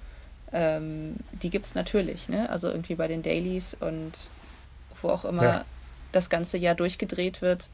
[0.52, 2.48] ähm, die gibt es natürlich, ne?
[2.50, 4.12] Also irgendwie bei den Dailies und
[5.00, 5.64] wo auch immer ja.
[6.12, 7.68] das ganze Jahr durchgedreht wird,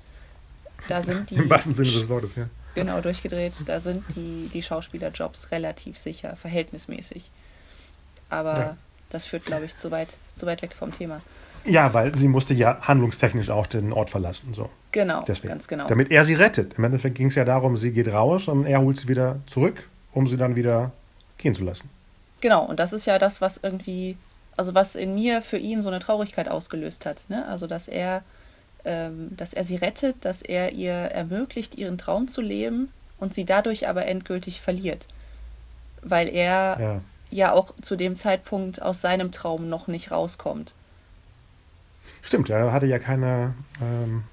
[0.88, 1.36] da sind die.
[1.36, 2.48] Im wahrsten Sinne des Wortes, ja.
[2.74, 7.30] Genau, durchgedreht, da sind die, die Schauspielerjobs relativ sicher, verhältnismäßig.
[8.30, 8.76] Aber ja.
[9.10, 11.20] das führt, glaube ich, zu weit, zu weit weg vom Thema.
[11.64, 14.54] Ja, weil sie musste ja handlungstechnisch auch den Ort verlassen.
[14.54, 14.70] So.
[14.98, 15.50] Genau, Deswegen.
[15.50, 15.86] ganz genau.
[15.86, 16.74] Damit er sie rettet.
[16.76, 19.88] Im Endeffekt ging es ja darum, sie geht raus und er holt sie wieder zurück,
[20.12, 20.90] um sie dann wieder
[21.36, 21.88] gehen zu lassen.
[22.40, 24.16] Genau, und das ist ja das, was irgendwie,
[24.56, 27.22] also was in mir für ihn so eine Traurigkeit ausgelöst hat.
[27.28, 27.46] Ne?
[27.46, 28.24] Also, dass er,
[28.84, 32.88] ähm, dass er sie rettet, dass er ihr ermöglicht, ihren Traum zu leben
[33.20, 35.06] und sie dadurch aber endgültig verliert.
[36.02, 40.74] Weil er ja, ja auch zu dem Zeitpunkt aus seinem Traum noch nicht rauskommt.
[42.20, 43.54] Stimmt, er hatte ja keine.
[43.80, 44.24] Ähm,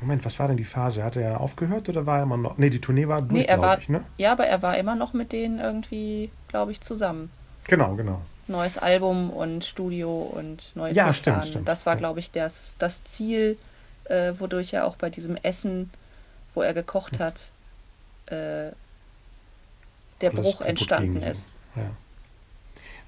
[0.00, 1.02] Moment, was war denn die Phase?
[1.02, 2.58] Hat er aufgehört oder war er immer noch.
[2.58, 4.04] Nee, die Tournee war durch, nee, er war, ich, ne?
[4.18, 7.30] Ja, aber er war immer noch mit denen irgendwie, glaube ich, zusammen.
[7.64, 8.20] Genau, genau.
[8.48, 11.68] Neues Album und Studio und neue Ja, stimmt, stimmt.
[11.68, 13.58] Das war, glaube ich, das, das Ziel,
[14.04, 15.90] äh, wodurch er auch bei diesem Essen,
[16.54, 17.50] wo er gekocht hat,
[18.26, 18.70] äh,
[20.20, 21.52] der Alles Bruch entstanden ist.
[21.74, 21.90] Ja.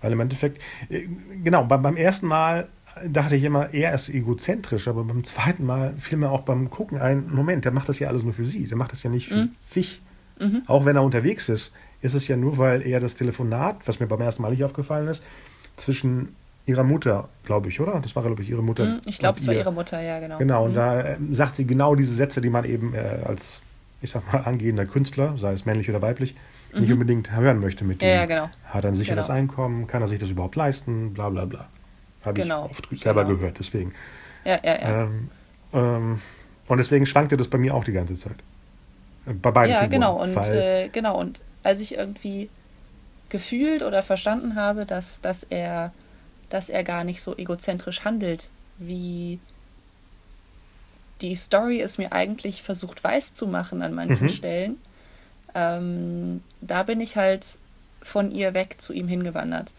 [0.00, 1.06] Weil im Endeffekt, äh,
[1.42, 2.68] genau, beim, beim ersten Mal
[3.06, 6.98] dachte ich immer, er ist egozentrisch, aber beim zweiten Mal fiel mir auch beim Gucken
[6.98, 9.28] ein, Moment, der macht das ja alles nur für sie, der macht das ja nicht
[9.28, 9.50] für mhm.
[9.52, 10.02] sich.
[10.38, 10.62] Mhm.
[10.66, 14.06] Auch wenn er unterwegs ist, ist es ja nur, weil er das Telefonat, was mir
[14.06, 15.22] beim ersten Mal nicht aufgefallen ist,
[15.76, 16.34] zwischen
[16.66, 17.98] ihrer Mutter, glaube ich, oder?
[18.00, 18.84] Das war, glaube ich, ihre Mutter.
[18.84, 20.38] Mhm, ich glaube, es war ihre Mutter, ja, genau.
[20.38, 20.76] Genau, und mhm.
[20.76, 23.62] da äh, sagt sie genau diese Sätze, die man eben äh, als,
[24.02, 26.34] ich sag mal, angehender Künstler, sei es männlich oder weiblich,
[26.74, 26.94] nicht mhm.
[26.94, 28.08] unbedingt hören möchte mit dem.
[28.08, 28.50] Ja, ja, genau.
[28.64, 29.38] Hat er ein sicheres genau.
[29.38, 29.86] Einkommen?
[29.86, 31.14] Kann er sich das überhaupt leisten?
[31.14, 31.68] Bla, bla, bla.
[32.28, 32.68] Habe genau.
[32.70, 33.36] ich oft selber genau.
[33.36, 33.94] gehört, deswegen.
[34.44, 35.02] Ja, ja, ja.
[35.02, 35.30] Ähm,
[35.72, 36.20] ähm,
[36.66, 38.36] und deswegen schwankte das bei mir auch die ganze Zeit.
[39.26, 40.22] Äh, bei beiden Ja, Figuren, genau.
[40.22, 41.18] Und, äh, genau.
[41.18, 42.48] Und als ich irgendwie
[43.28, 45.92] gefühlt oder verstanden habe, dass, dass, er,
[46.48, 49.38] dass er gar nicht so egozentrisch handelt, wie
[51.20, 54.32] die Story es mir eigentlich versucht weiß zu machen an manchen mhm.
[54.32, 54.76] Stellen,
[55.54, 57.44] ähm, da bin ich halt
[58.02, 59.72] von ihr weg zu ihm hingewandert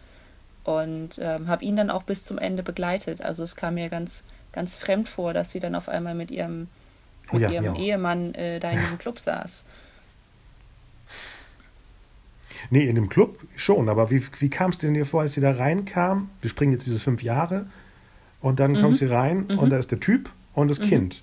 [0.64, 3.20] und ähm, habe ihn dann auch bis zum Ende begleitet.
[3.22, 6.68] Also es kam mir ganz, ganz fremd vor, dass sie dann auf einmal mit ihrem,
[7.30, 9.64] oh mit ja, ihrem Ehemann äh, da in diesem Club saß.
[12.68, 15.40] Nee, in dem Club schon, aber wie, wie kam es denn dir vor, als sie
[15.40, 16.28] da reinkam?
[16.40, 17.66] Wir springen jetzt diese fünf Jahre
[18.40, 18.82] und dann mhm.
[18.82, 19.58] kommt sie rein mhm.
[19.58, 20.84] und da ist der Typ und das mhm.
[20.84, 21.22] Kind.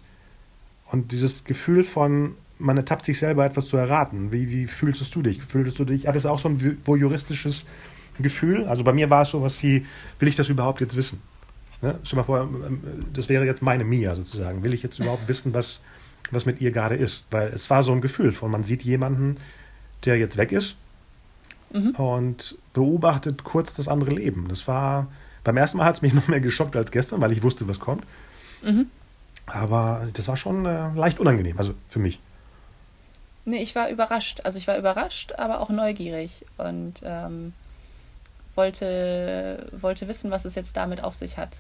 [0.92, 4.32] Und dieses Gefühl von, man ertappt sich selber etwas zu erraten.
[4.32, 5.44] Wie, wie fühlst du dich?
[5.44, 7.66] Fühlst du dich, hattest du auch so ein voyeuristisches
[8.24, 8.66] Gefühl.
[8.66, 9.86] Also bei mir war es so was wie,
[10.20, 11.22] will ich das überhaupt jetzt wissen?
[11.82, 12.00] Ne?
[12.04, 12.82] Stell mal vor, ähm,
[13.14, 14.64] das wäre jetzt meine Mia sozusagen.
[14.64, 15.82] Will ich jetzt überhaupt wissen, was,
[16.32, 17.26] was mit ihr gerade ist?
[17.32, 19.38] Weil es war so ein Gefühl von, man sieht jemanden,
[20.06, 20.76] der jetzt weg ist
[21.72, 21.92] mhm.
[21.92, 24.48] und beobachtet kurz das andere Leben.
[24.48, 25.08] Das war,
[25.44, 27.80] beim ersten Mal hat es mich noch mehr geschockt als gestern, weil ich wusste, was
[27.80, 28.04] kommt.
[28.64, 28.88] Mhm.
[29.46, 32.20] Aber das war schon äh, leicht unangenehm, also für mich.
[33.46, 34.42] Nee, ich war überrascht.
[34.44, 36.46] Also ich war überrascht, aber auch neugierig.
[36.58, 37.54] Und ähm,
[38.58, 41.60] wollte, wollte wissen, was es jetzt damit auf sich hat.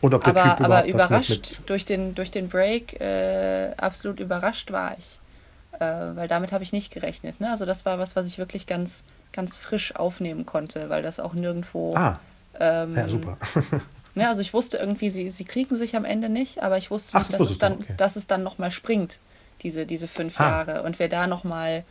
[0.00, 3.72] Und ob der aber, Typ überhaupt aber überrascht mit, durch den durch den Break äh,
[3.76, 5.20] absolut überrascht war ich,
[5.78, 7.40] äh, weil damit habe ich nicht gerechnet.
[7.40, 7.50] Ne?
[7.50, 11.34] Also das war was, was ich wirklich ganz ganz frisch aufnehmen konnte, weil das auch
[11.34, 11.94] nirgendwo.
[11.94, 12.18] Ah.
[12.58, 13.38] Ähm, ja super.
[14.14, 17.16] ne, also ich wusste irgendwie, sie, sie kriegen sich am Ende nicht, aber ich wusste
[17.16, 17.94] Ach, nicht, dass, es dann, okay.
[17.96, 19.20] dass es dann noch mal springt,
[19.62, 20.50] diese diese fünf ah.
[20.50, 21.84] Jahre und wer da noch mal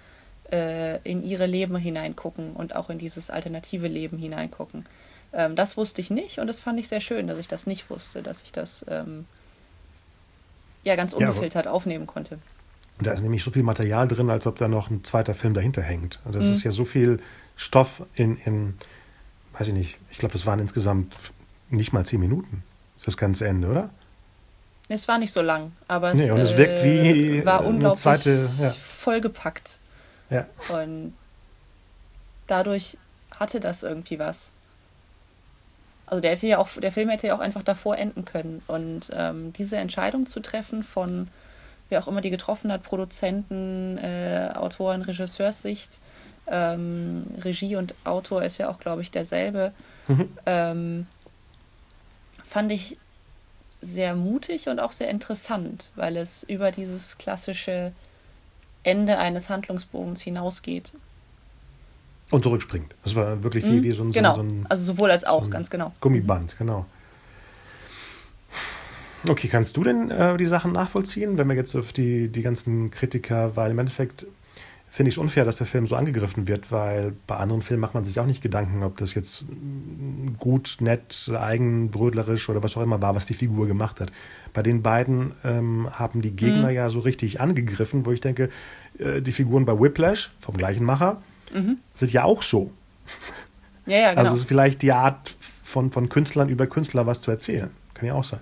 [0.52, 4.86] äh, in ihre Leben hineingucken und auch in dieses alternative Leben hineingucken.
[5.34, 7.90] Ähm, das wusste ich nicht und das fand ich sehr schön, dass ich das nicht
[7.90, 9.26] wusste, dass ich das ähm,
[10.84, 12.40] ja ganz ungefiltert ja, aufnehmen konnte.
[12.98, 15.54] Und da ist nämlich so viel Material drin, als ob da noch ein zweiter Film
[15.54, 16.20] dahinter hängt.
[16.26, 16.54] Und das mhm.
[16.54, 17.20] ist ja so viel
[17.56, 18.76] Stoff in, in
[19.58, 21.16] weiß ich nicht, ich glaube, das waren insgesamt
[21.70, 22.64] nicht mal zehn Minuten,
[23.06, 23.90] das ganze Ende, oder?
[24.90, 28.02] Es war nicht so lang, aber es, nee, und es wirkt wie äh, war unglaublich
[28.02, 28.72] zweite, ja.
[28.72, 29.80] vollgepackt.
[30.32, 30.48] Ja.
[30.70, 31.14] Und
[32.48, 32.98] dadurch
[33.38, 34.50] hatte das irgendwie was.
[36.08, 38.64] Also der hätte ja auch, der Film hätte ja auch einfach davor enden können.
[38.68, 41.28] Und ähm, diese Entscheidung zu treffen von
[41.92, 46.00] wer auch immer die getroffen hat, Produzenten, äh, Autoren, Regisseurssicht,
[46.48, 49.74] ähm, Regie und Autor ist ja auch, glaube ich, derselbe,
[50.08, 50.30] mhm.
[50.46, 51.08] ähm,
[52.46, 52.98] fand ich
[53.82, 57.92] sehr mutig und auch sehr interessant, weil es über dieses klassische
[58.84, 60.94] Ende eines Handlungsbogens hinausgeht.
[62.32, 62.96] Und zurückspringt.
[63.04, 64.36] Das war wirklich wie, mhm, wie so ein, genau.
[64.36, 65.94] so ein, also sowohl als auch, so ganz genau.
[66.00, 66.86] Gummiband, genau.
[69.30, 72.90] Okay, kannst du denn äh, die Sachen nachvollziehen, wenn wir jetzt auf die, die ganzen
[72.90, 74.26] Kritiker, weil im Endeffekt
[74.92, 77.94] finde ich es unfair, dass der Film so angegriffen wird, weil bei anderen Filmen macht
[77.94, 79.46] man sich auch nicht Gedanken, ob das jetzt
[80.38, 84.12] gut, nett, eigenbrödlerisch oder was auch immer war, was die Figur gemacht hat.
[84.52, 86.76] Bei den beiden ähm, haben die Gegner mhm.
[86.76, 88.50] ja so richtig angegriffen, wo ich denke,
[89.00, 91.22] äh, die Figuren bei Whiplash vom gleichen Macher
[91.54, 91.78] mhm.
[91.94, 92.70] sind ja auch so.
[93.86, 94.20] Ja, ja, genau.
[94.24, 97.72] Also es ist vielleicht die Art von, von Künstlern über Künstler was zu erzählen.
[97.94, 98.42] Kann ja auch sein.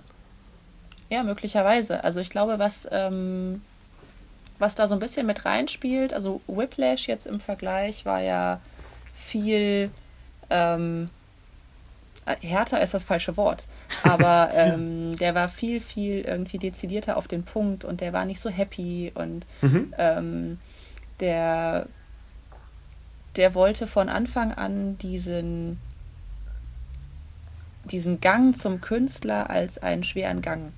[1.10, 2.02] Ja, möglicherweise.
[2.02, 3.62] Also ich glaube, was, ähm,
[4.60, 8.60] was da so ein bisschen mit reinspielt, also Whiplash jetzt im Vergleich war ja
[9.14, 9.90] viel
[10.50, 11.10] ähm,
[12.26, 13.66] äh, härter ist das falsche Wort,
[14.02, 18.40] aber ähm, der war viel, viel irgendwie dezidierter auf den Punkt und der war nicht
[18.40, 19.94] so happy und mhm.
[19.98, 20.58] ähm,
[21.20, 21.86] der,
[23.36, 25.78] der wollte von Anfang an diesen,
[27.84, 30.72] diesen Gang zum Künstler als einen schweren Gang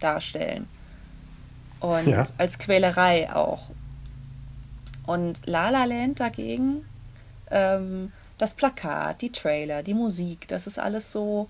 [0.00, 0.68] darstellen.
[1.80, 2.24] Und ja.
[2.38, 3.66] als Quälerei auch.
[5.06, 6.84] Und La La Land dagegen,
[7.50, 11.48] ähm, das Plakat, die Trailer, die Musik, das ist alles so,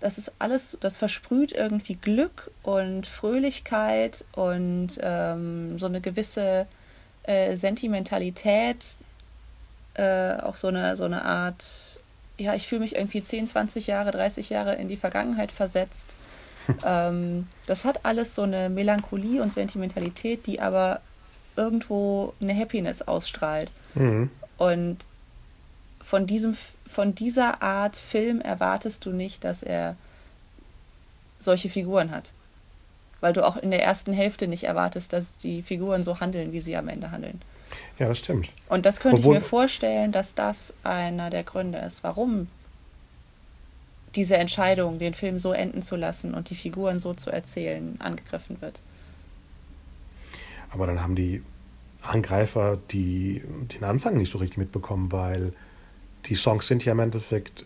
[0.00, 6.66] das ist alles, das versprüht irgendwie Glück und Fröhlichkeit und ähm, so eine gewisse
[7.22, 8.84] äh, Sentimentalität,
[9.94, 12.00] äh, auch so eine, so eine Art,
[12.36, 16.14] ja, ich fühle mich irgendwie 10, 20 Jahre, 30 Jahre in die Vergangenheit versetzt
[16.86, 21.00] ähm, das hat alles so eine Melancholie und Sentimentalität, die aber
[21.56, 23.72] irgendwo eine Happiness ausstrahlt.
[23.94, 24.30] Mhm.
[24.56, 24.98] Und
[26.02, 29.96] von, diesem, von dieser Art Film erwartest du nicht, dass er
[31.38, 32.32] solche Figuren hat.
[33.20, 36.60] Weil du auch in der ersten Hälfte nicht erwartest, dass die Figuren so handeln, wie
[36.60, 37.40] sie am Ende handeln.
[37.98, 38.50] Ja, das stimmt.
[38.68, 42.48] Und das könnte Obwohl, ich mir vorstellen, dass das einer der Gründe ist, warum
[44.16, 48.60] diese Entscheidung, den Film so enden zu lassen und die Figuren so zu erzählen, angegriffen
[48.60, 48.80] wird.
[50.70, 51.42] Aber dann haben die
[52.02, 53.42] Angreifer die,
[53.74, 55.52] den Anfang nicht so richtig mitbekommen, weil
[56.26, 57.64] die Songs sind ja im Endeffekt,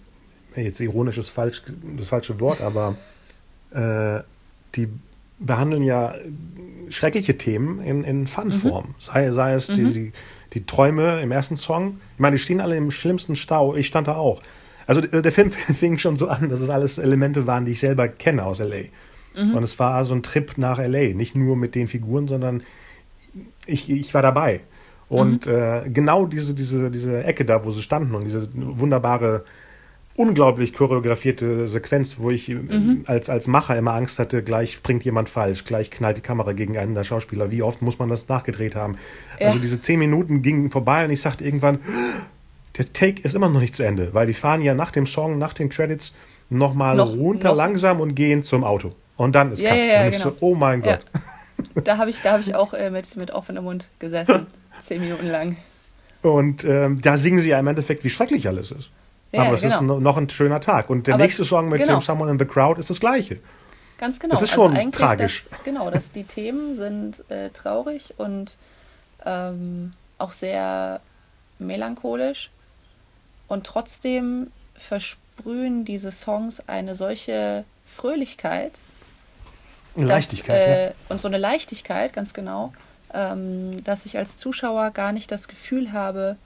[0.54, 1.62] jetzt ironisch ist falsch,
[1.96, 2.96] das falsche Wort, aber
[3.70, 4.20] äh,
[4.74, 4.88] die
[5.38, 6.14] behandeln ja
[6.88, 8.88] schreckliche Themen in, in Fun-Form.
[8.88, 8.94] Mhm.
[8.98, 9.74] Sei, sei es mhm.
[9.74, 10.12] die, die,
[10.54, 12.00] die, Träume im ersten Song.
[12.14, 13.74] Ich meine, die stehen alle im schlimmsten Stau.
[13.76, 14.42] Ich stand da auch.
[14.88, 18.08] Also der Film fing schon so an, dass es alles Elemente waren, die ich selber
[18.08, 18.86] kenne aus LA.
[19.36, 19.54] Mhm.
[19.54, 22.62] Und es war so ein Trip nach LA, nicht nur mit den Figuren, sondern
[23.66, 24.60] ich, ich war dabei.
[25.10, 25.52] Und mhm.
[25.52, 29.44] äh, genau diese, diese, diese Ecke da, wo sie standen und diese wunderbare,
[30.16, 33.04] unglaublich choreografierte Sequenz, wo ich mhm.
[33.06, 36.78] als, als Macher immer Angst hatte, gleich bringt jemand falsch, gleich knallt die Kamera gegen
[36.78, 37.50] einen der Schauspieler.
[37.50, 38.96] Wie oft muss man das nachgedreht haben?
[39.38, 39.48] Ja.
[39.48, 41.78] Also diese zehn Minuten gingen vorbei und ich sagte irgendwann,
[42.78, 45.38] der Take ist immer noch nicht zu Ende, weil die fahren ja nach dem Song,
[45.38, 46.14] nach den Credits
[46.48, 47.56] nochmal noch, runter noch.
[47.56, 48.90] langsam und gehen zum Auto.
[49.16, 49.78] Und dann ist ja, Cut.
[49.78, 50.24] Ja, ja, und genau.
[50.24, 51.00] so, oh mein Gott.
[51.82, 54.46] Da habe ich, hab ich auch äh, mit, mit offenem Mund gesessen,
[54.84, 55.56] zehn Minuten lang.
[56.22, 58.90] Und ähm, da singen sie ja im Endeffekt, wie schrecklich alles ist.
[59.32, 59.96] Aber es genau.
[59.96, 60.88] ist noch ein schöner Tag.
[60.88, 61.98] Und der Aber nächste Song mit genau.
[61.98, 63.38] dem Someone in the Crowd ist das gleiche.
[63.98, 64.32] Ganz genau.
[64.32, 65.48] Das ist schon also tragisch.
[65.50, 68.56] Das, genau, dass die Themen sind äh, traurig und
[69.26, 71.00] ähm, auch sehr
[71.58, 72.50] melancholisch.
[73.48, 78.72] Und trotzdem versprühen diese Songs eine solche Fröhlichkeit.
[79.96, 80.60] Leichtigkeit.
[80.60, 80.92] Dass, äh, ja.
[81.08, 82.72] Und so eine Leichtigkeit, ganz genau,
[83.12, 86.36] ähm, dass ich als Zuschauer gar nicht das Gefühl habe,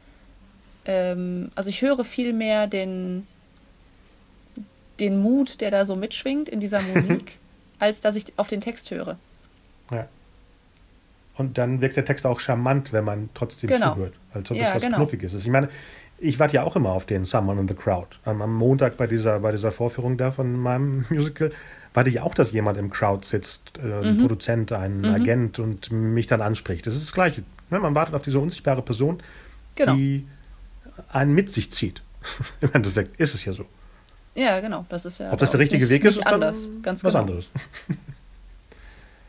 [0.84, 3.26] ähm, also ich höre viel mehr den,
[5.00, 7.38] den Mut, der da so mitschwingt in dieser Musik,
[7.78, 9.18] als dass ich auf den Text höre.
[9.90, 10.08] Ja.
[11.36, 13.94] Und dann wirkt der Text auch charmant, wenn man trotzdem genau.
[13.94, 14.14] zuhört.
[14.32, 14.96] Also das ja, was genau.
[14.98, 15.44] Knuffiges ist.
[15.44, 15.68] Ich meine,
[16.22, 18.08] ich warte ja auch immer auf den Someone in the Crowd.
[18.24, 21.52] Am, Montag bei dieser, bei dieser Vorführung da von meinem Musical
[21.94, 24.20] warte ich auch, dass jemand im Crowd sitzt, äh, ein mhm.
[24.20, 25.04] Produzent, ein mhm.
[25.06, 26.86] Agent und mich dann anspricht.
[26.86, 27.42] Das ist das Gleiche.
[27.70, 27.80] Ne?
[27.80, 29.22] Man wartet auf diese unsichtbare Person,
[29.74, 29.94] genau.
[29.94, 30.26] die
[31.10, 32.02] einen mit sich zieht.
[32.60, 33.66] Im Endeffekt ist es ja so.
[34.34, 34.86] Ja, genau.
[34.88, 36.70] Das ist ja Ob das der richtige nicht, Weg ist, ist anders.
[36.82, 37.24] Ganz was genau.
[37.24, 37.50] anderes.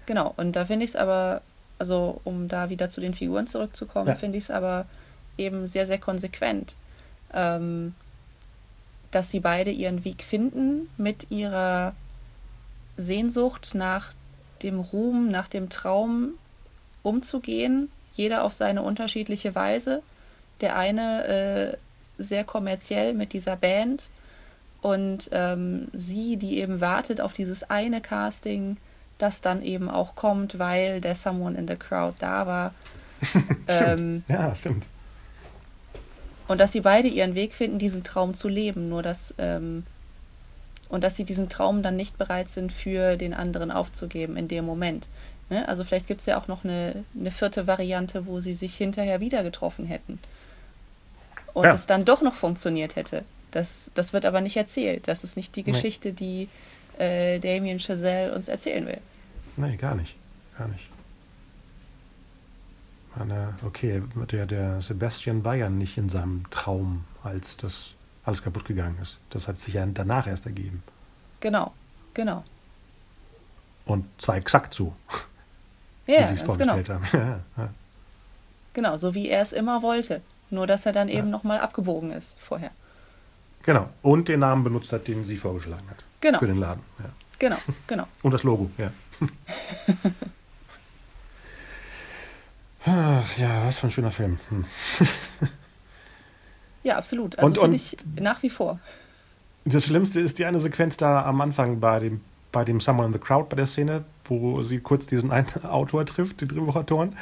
[0.06, 0.34] Genau.
[0.36, 1.42] Und da finde ich es aber,
[1.80, 4.16] also um da wieder zu den Figuren zurückzukommen, Ja.
[4.16, 4.86] finde ich es aber
[5.38, 6.76] eben sehr, sehr konsequent,
[7.34, 7.94] ähm,
[9.12, 11.94] dass sie beide ihren Weg finden mit ihrer
[12.98, 14.14] Sehnsucht nach
[14.64, 16.32] dem Ruhm, nach dem Traum
[17.04, 20.02] umzugehen, jeder auf seine unterschiedliche Weise.
[20.62, 21.78] Der eine äh,
[22.18, 24.10] sehr kommerziell mit dieser Band
[24.82, 28.78] und ähm, sie, die eben wartet auf dieses eine Casting,
[29.18, 32.74] das dann eben auch kommt, weil der Someone in the Crowd da war.
[33.68, 34.88] ähm, Ja, stimmt.
[36.48, 38.90] Und dass sie beide ihren Weg finden, diesen Traum zu leben.
[38.90, 39.86] Nur dass ähm,
[40.90, 44.64] und dass sie diesen Traum dann nicht bereit sind, für den anderen aufzugeben in dem
[44.66, 45.08] Moment.
[45.50, 45.68] Ne?
[45.68, 49.20] Also vielleicht gibt es ja auch noch eine, eine vierte Variante, wo sie sich hinterher
[49.20, 50.20] wieder getroffen hätten.
[51.54, 51.74] Und Ja.
[51.74, 53.24] es dann doch noch funktioniert hätte.
[53.52, 55.08] Das, das wird aber nicht erzählt.
[55.08, 55.72] Das ist nicht die Nee.
[55.72, 56.48] Geschichte, die
[57.00, 59.00] äh, Damien Chazelle uns erzählen will.
[59.58, 60.16] Nee, gar nicht.
[60.58, 60.90] Gar nicht.
[63.16, 67.94] Meine, okay, der, der Sebastian war ja nicht in seinem Traum, als das
[68.26, 69.18] alles kaputt gegangen ist.
[69.30, 70.82] Das hat sich ja danach erst ergeben.
[71.40, 71.74] Genau,
[72.14, 72.44] genau.
[73.86, 74.96] Und zwar exakt so,
[76.08, 76.74] Ja, wie sie es ganz genau.
[76.74, 77.06] vorgestellt haben.
[77.58, 77.70] Ja, ja.
[78.74, 80.22] Genau, so wie er es immer wollte.
[80.50, 82.72] Nur, dass er dann eben nochmal abgebogen ist vorher.
[83.64, 83.90] Genau.
[84.02, 86.04] Und den Namen benutzt hat, den sie vorgeschlagen hat.
[86.22, 86.40] Genau.
[86.40, 86.82] Für den Laden.
[87.40, 88.08] Genau, genau.
[88.24, 88.92] Und das Logo, ja.
[92.86, 94.40] Ach, ja, was für ein schöner Film.
[94.50, 94.66] Hm.
[96.84, 97.40] Ja, absolut.
[97.40, 98.80] Also finde ich nach wie vor.
[99.66, 102.20] Das Schlimmste ist die eine Sequenz da am Anfang bei dem,
[102.52, 106.06] bei dem Someone in the Crowd, bei der Szene, wo sie kurz diesen einen Autor
[106.06, 107.16] trifft, den Drehbuchautoren.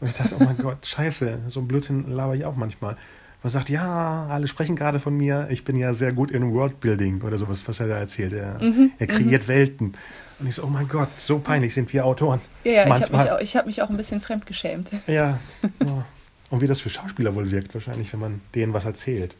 [0.00, 2.96] Und ich dachte, oh mein Gott, scheiße, so ein Blödsinn laber ich auch manchmal.
[3.42, 7.22] Man sagt, ja, alle sprechen gerade von mir, ich bin ja sehr gut in Worldbuilding
[7.22, 8.32] oder sowas, was er da erzählt.
[8.32, 9.94] Er, Mhm, er kreiert Welten.
[10.40, 12.40] Und ich so, oh mein Gott, so peinlich sind wir Autoren.
[12.64, 14.90] Ja, ja ich habe Manchmal- mich, auch- hab mich auch ein bisschen fremdgeschämt.
[15.06, 15.38] Ja.
[15.84, 16.04] ja.
[16.50, 19.36] Und wie das für Schauspieler wohl wirkt, wahrscheinlich, wenn man denen was erzählt.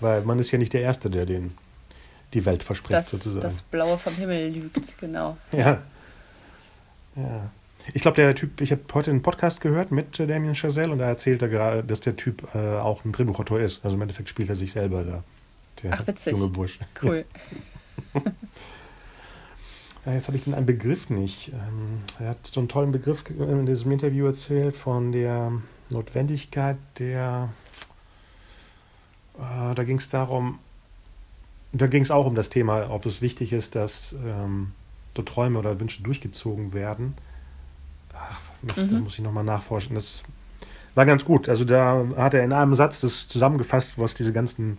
[0.00, 1.54] Weil man ist ja nicht der Erste, der den
[2.32, 3.40] die Welt verspricht, Dass sozusagen.
[3.40, 5.36] das Blaue vom Himmel lügt, genau.
[5.52, 5.82] Ja.
[7.16, 7.50] Ja.
[7.92, 10.98] Ich glaube, der Typ, ich habe heute einen Podcast gehört mit äh, Damien Chazelle und
[10.98, 13.84] da erzählt er gerade, dass der Typ äh, auch ein Drehbuchautor ist.
[13.84, 15.22] Also im Endeffekt spielt er sich selber da.
[15.82, 16.32] Der Ach, witzig.
[16.32, 16.78] junge Bursch.
[17.02, 17.24] Cool.
[20.06, 21.48] Ja, jetzt habe ich den einen Begriff nicht.
[21.48, 25.52] Ähm, er hat so einen tollen Begriff in diesem Interview erzählt von der
[25.90, 27.48] Notwendigkeit der.
[29.38, 30.58] Äh, da ging es darum,
[31.72, 34.72] da ging es auch um das Thema, ob es wichtig ist, dass ähm,
[35.16, 37.14] so Träume oder Wünsche durchgezogen werden.
[38.12, 39.02] Ach, da Mhm.
[39.04, 39.94] muss ich nochmal nachforschen.
[39.94, 40.22] Das
[40.94, 41.48] war ganz gut.
[41.48, 44.78] Also da hat er in einem Satz das zusammengefasst, was diese ganzen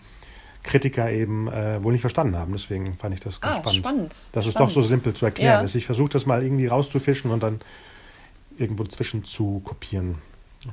[0.66, 2.52] Kritiker eben äh, wohl nicht verstanden haben.
[2.52, 3.78] Deswegen fand ich das ganz Ah, spannend.
[3.78, 4.16] spannend.
[4.32, 4.70] Das ist spannend.
[4.70, 5.60] doch so simpel zu erklären.
[5.60, 5.62] Ja.
[5.62, 5.76] ist.
[5.76, 7.62] Ich versuche das mal irgendwie rauszufischen und dann
[8.58, 10.16] irgendwo zwischen zu kopieren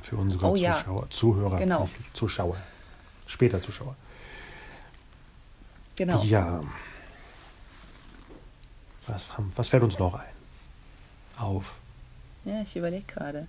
[0.01, 0.75] für unsere Oh ja.
[0.77, 1.87] Zuschauer, Zuhörer, Genau.
[2.13, 2.57] Zuschauer,
[3.27, 3.95] später Zuschauer.
[5.95, 6.23] Genau.
[6.23, 6.63] Ja.
[9.05, 10.23] Was, was fällt uns noch ein?
[11.37, 11.75] Auf.
[12.45, 13.47] Ja, ich überlege gerade.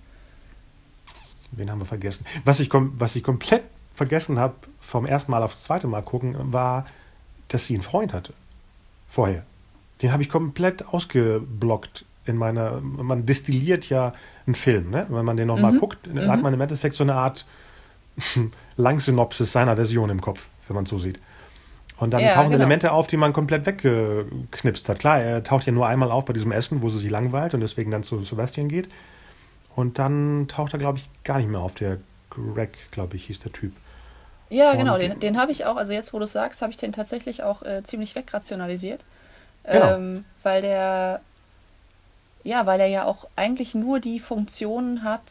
[1.51, 2.25] Wen haben wir vergessen?
[2.43, 3.63] Was ich, was ich komplett
[3.95, 6.85] vergessen habe, vom ersten Mal aufs zweite Mal gucken, war,
[7.47, 8.33] dass sie einen Freund hatte.
[9.07, 9.43] Vorher.
[10.01, 12.81] Den habe ich komplett ausgeblockt in meiner.
[12.81, 14.13] Man destilliert ja
[14.45, 15.05] einen Film, ne?
[15.09, 15.79] Wenn man den nochmal Mhm.
[15.79, 17.45] guckt, dann hat man im Endeffekt so eine Art
[18.77, 21.19] Langsynopsis seiner Version im Kopf, wenn man es so sieht.
[21.97, 22.55] Und dann Ja, tauchen genau.
[22.57, 24.99] Elemente auf, die man komplett weggeknipst hat.
[24.99, 27.61] Klar, er taucht ja nur einmal auf bei diesem Essen, wo sie sich langweilt und
[27.61, 28.89] deswegen dann zu Sebastian geht.
[29.75, 31.75] Und dann taucht er, glaube ich, gar nicht mehr auf.
[31.75, 33.71] Der Greg, glaube ich, hieß der Typ.
[34.49, 36.71] Ja, Und- genau, den, den habe ich auch, also jetzt wo du es sagst, habe
[36.71, 39.01] ich den tatsächlich auch äh, ziemlich wegrationalisiert.
[39.63, 39.95] Genau.
[39.95, 41.21] Ähm, weil der,
[42.43, 45.21] ja, weil er ja auch eigentlich nur die Funktion hat,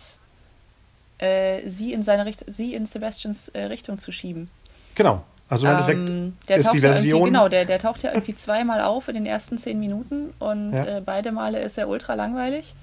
[1.19, 4.51] äh, sie in seine Richt sie in Sebastians äh, Richtung zu schieben.
[4.97, 5.23] Genau.
[5.49, 7.25] Also im Endeffekt Ähm, der ist taucht die ja irgendwie- Version.
[7.27, 10.85] genau, der, der taucht ja irgendwie zweimal auf in den ersten zehn Minuten und Ja.
[10.97, 12.75] äh, beide Male ist er ultra langweilig.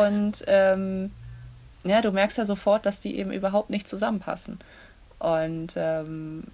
[0.00, 1.10] und ähm,
[1.84, 4.58] ja, du merkst ja sofort, dass die eben überhaupt nicht zusammenpassen.
[5.18, 6.44] Und ähm,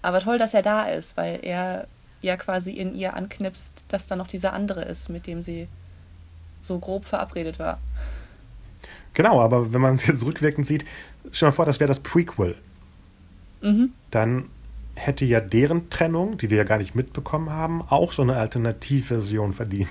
[0.00, 1.86] aber toll, dass er da ist, weil er
[2.22, 5.68] ja quasi in ihr anknipst, dass da noch dieser andere ist, mit dem sie
[6.62, 7.78] so grob verabredet war.
[9.14, 10.84] Genau, aber wenn man es jetzt rückwirkend sieht,
[11.30, 12.56] stell mal vor, das wäre das Prequel.
[13.60, 13.92] Mhm.
[14.10, 14.44] Dann
[14.94, 19.52] hätte ja deren Trennung, die wir ja gar nicht mitbekommen haben, auch so eine Alternativversion
[19.52, 19.88] verdient.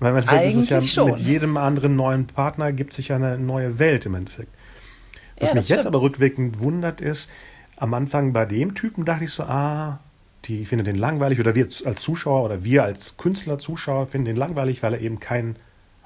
[0.00, 1.10] Weil im Endeffekt ist es ja schon.
[1.10, 4.52] mit jedem anderen neuen Partner gibt sich ja eine neue Welt im Endeffekt.
[5.40, 5.94] Was Ja, mich das jetzt stimmt.
[5.94, 7.28] aber rückwirkend wundert ist,
[7.76, 10.00] am Anfang bei dem Typen dachte ich so, ah,
[10.44, 14.36] die finden den langweilig oder wir als Zuschauer oder wir als Künstler, Zuschauer finden den
[14.36, 15.56] langweilig, weil er eben kein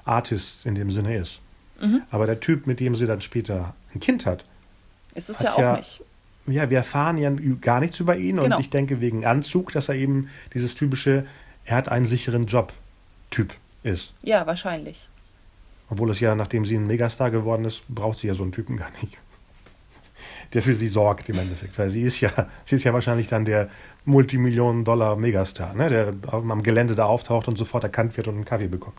[0.05, 1.39] Artist in dem Sinne ist.
[1.81, 2.01] Mhm.
[2.11, 4.45] Aber der Typ, mit dem sie dann später ein Kind hat,
[5.15, 6.01] ist es ja auch ja, nicht.
[6.47, 7.31] Ja, wir erfahren ja
[7.61, 8.55] gar nichts über ihn genau.
[8.55, 11.25] und ich denke wegen Anzug, dass er eben dieses typische,
[11.65, 13.53] er hat einen sicheren Job-Typ
[13.83, 14.13] ist.
[14.23, 15.09] Ja, wahrscheinlich.
[15.89, 18.77] Obwohl es ja, nachdem sie ein Megastar geworden ist, braucht sie ja so einen Typen
[18.77, 19.17] gar nicht.
[20.53, 21.77] Der für sie sorgt im Endeffekt.
[21.79, 22.31] Weil sie ist ja,
[22.63, 23.69] sie ist ja wahrscheinlich dann der
[24.05, 25.89] Multimillionen-Dollar-Megastar, ne?
[25.89, 28.97] der am Gelände da auftaucht und sofort erkannt wird und einen Kaffee bekommt.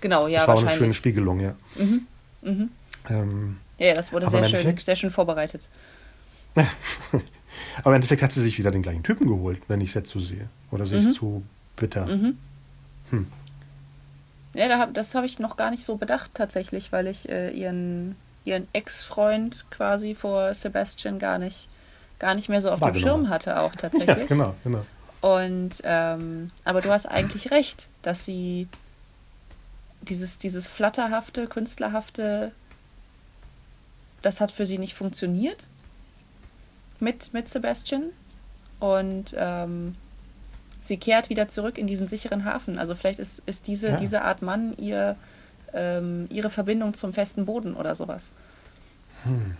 [0.00, 0.38] Genau, ja.
[0.38, 1.54] Das war eine schöne Spiegelung, ja.
[1.76, 2.06] Mhm.
[2.42, 2.70] Mhm.
[3.08, 5.68] Ähm, ja, das wurde sehr schön, sehr schön vorbereitet.
[6.54, 6.66] aber
[7.86, 10.20] im Endeffekt hat sie sich wieder den gleichen Typen geholt, wenn ich es jetzt so
[10.20, 10.48] sehe.
[10.70, 11.14] Oder sehe ich es mhm.
[11.14, 11.42] zu
[11.76, 12.06] bitter?
[12.06, 12.38] Mhm.
[13.10, 13.26] Hm.
[14.54, 18.68] Ja, das habe ich noch gar nicht so bedacht tatsächlich, weil ich äh, ihren, ihren
[18.72, 21.68] Ex-Freund quasi vor Sebastian gar nicht,
[22.18, 24.08] gar nicht mehr so auf dem Schirm hatte auch tatsächlich.
[24.08, 24.84] ja, genau, genau.
[25.20, 28.68] Und ähm, aber du hast eigentlich recht, dass sie
[30.02, 32.52] dieses, dieses flatterhafte, künstlerhafte,
[34.22, 35.66] das hat für sie nicht funktioniert
[37.00, 38.04] mit, mit Sebastian.
[38.78, 39.96] Und ähm,
[40.80, 42.78] sie kehrt wieder zurück in diesen sicheren Hafen.
[42.78, 43.96] Also vielleicht ist, ist diese, ja.
[43.96, 45.16] diese Art Mann ihr,
[45.74, 48.32] ähm, ihre Verbindung zum festen Boden oder sowas.
[49.24, 49.56] Hm.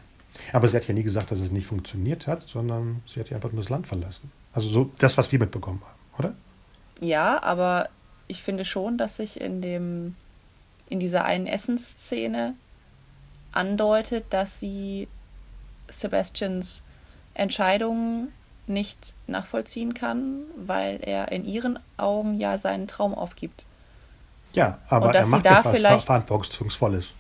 [0.53, 3.37] Aber sie hat ja nie gesagt, dass es nicht funktioniert hat, sondern sie hat ja
[3.37, 4.31] einfach nur das Land verlassen.
[4.53, 6.35] Also so das, was wir mitbekommen haben, oder?
[7.01, 7.89] Ja, aber
[8.27, 10.15] ich finde schon, dass sich in dem
[10.89, 12.55] in dieser einen Essensszene
[13.53, 15.09] andeutet, dass sie
[15.89, 16.83] Sebastians
[17.35, 18.33] Entscheidungen
[18.67, 23.67] nicht nachvollziehen kann, weil er in ihren Augen ja seinen Traum aufgibt.
[24.55, 27.13] Ja, aber er macht da etwas Verantwortungsvolles.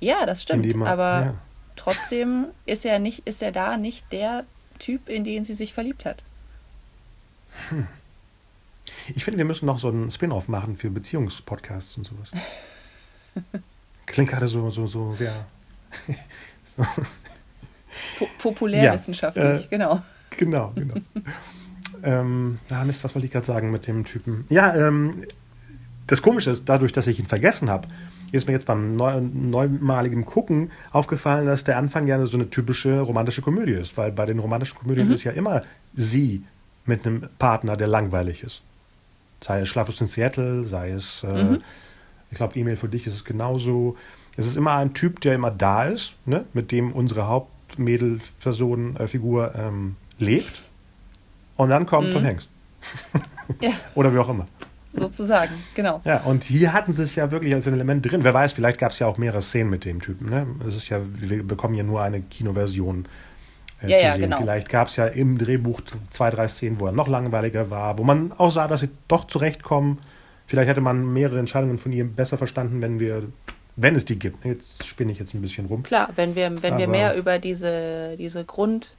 [0.00, 0.74] Ja, das stimmt.
[0.74, 1.34] Man, aber ja.
[1.76, 4.44] trotzdem ist er nicht, ist er da nicht der
[4.78, 6.24] Typ, in den sie sich verliebt hat.
[7.68, 7.86] Hm.
[9.14, 12.30] Ich finde, wir müssen noch so einen Spin-off machen für Beziehungspodcasts und sowas.
[14.06, 15.46] Klingt gerade so, so, so sehr.
[16.64, 16.84] so.
[18.18, 20.02] Po populärwissenschaftlich, ja, äh, genau.
[20.30, 20.94] Genau, genau.
[22.02, 24.46] ähm, ah, Mist, was wollte ich gerade sagen mit dem Typen?
[24.48, 25.24] Ja, ähm,
[26.10, 27.86] das Komische ist, dadurch, dass ich ihn vergessen habe,
[28.32, 32.98] ist mir jetzt beim neu, neumaligen Gucken aufgefallen, dass der Anfang ja so eine typische
[33.00, 35.12] romantische Komödie ist, weil bei den romantischen Komödien mhm.
[35.12, 35.62] ist ja immer
[35.94, 36.42] sie
[36.84, 38.62] mit einem Partner, der langweilig ist.
[39.40, 41.62] Sei es Schlaflos in Seattle, sei es, äh, mhm.
[42.32, 43.96] ich glaube, E-Mail für dich ist es genauso.
[44.36, 46.44] Es ist immer ein Typ, der immer da ist, ne?
[46.54, 50.62] mit dem unsere Hauptmädelperson, äh, Figur ähm, lebt
[51.56, 52.12] und dann kommt mhm.
[52.12, 52.48] Tom Hanks.
[53.60, 53.70] ja.
[53.94, 54.46] Oder wie auch immer.
[54.92, 56.00] Sozusagen, genau.
[56.04, 58.24] Ja, und hier hatten sie es ja wirklich als ein Element drin.
[58.24, 60.28] Wer weiß, vielleicht gab es ja auch mehrere Szenen mit dem Typen.
[60.28, 60.46] Ne?
[60.66, 63.06] Es ist ja, wir bekommen ja nur eine Kinoversion.
[63.82, 64.38] Äh, ja, ja, genau.
[64.38, 65.80] Vielleicht gab es ja im Drehbuch
[66.10, 69.26] zwei, drei Szenen, wo er noch langweiliger war, wo man auch sah, dass sie doch
[69.26, 69.98] zurechtkommen.
[70.46, 73.22] Vielleicht hätte man mehrere Entscheidungen von ihm besser verstanden, wenn wir,
[73.76, 74.44] wenn es die gibt.
[74.44, 75.84] Jetzt spinne ich jetzt ein bisschen rum.
[75.84, 78.96] Klar, wenn wir, wenn wir mehr über diese, diese Grund,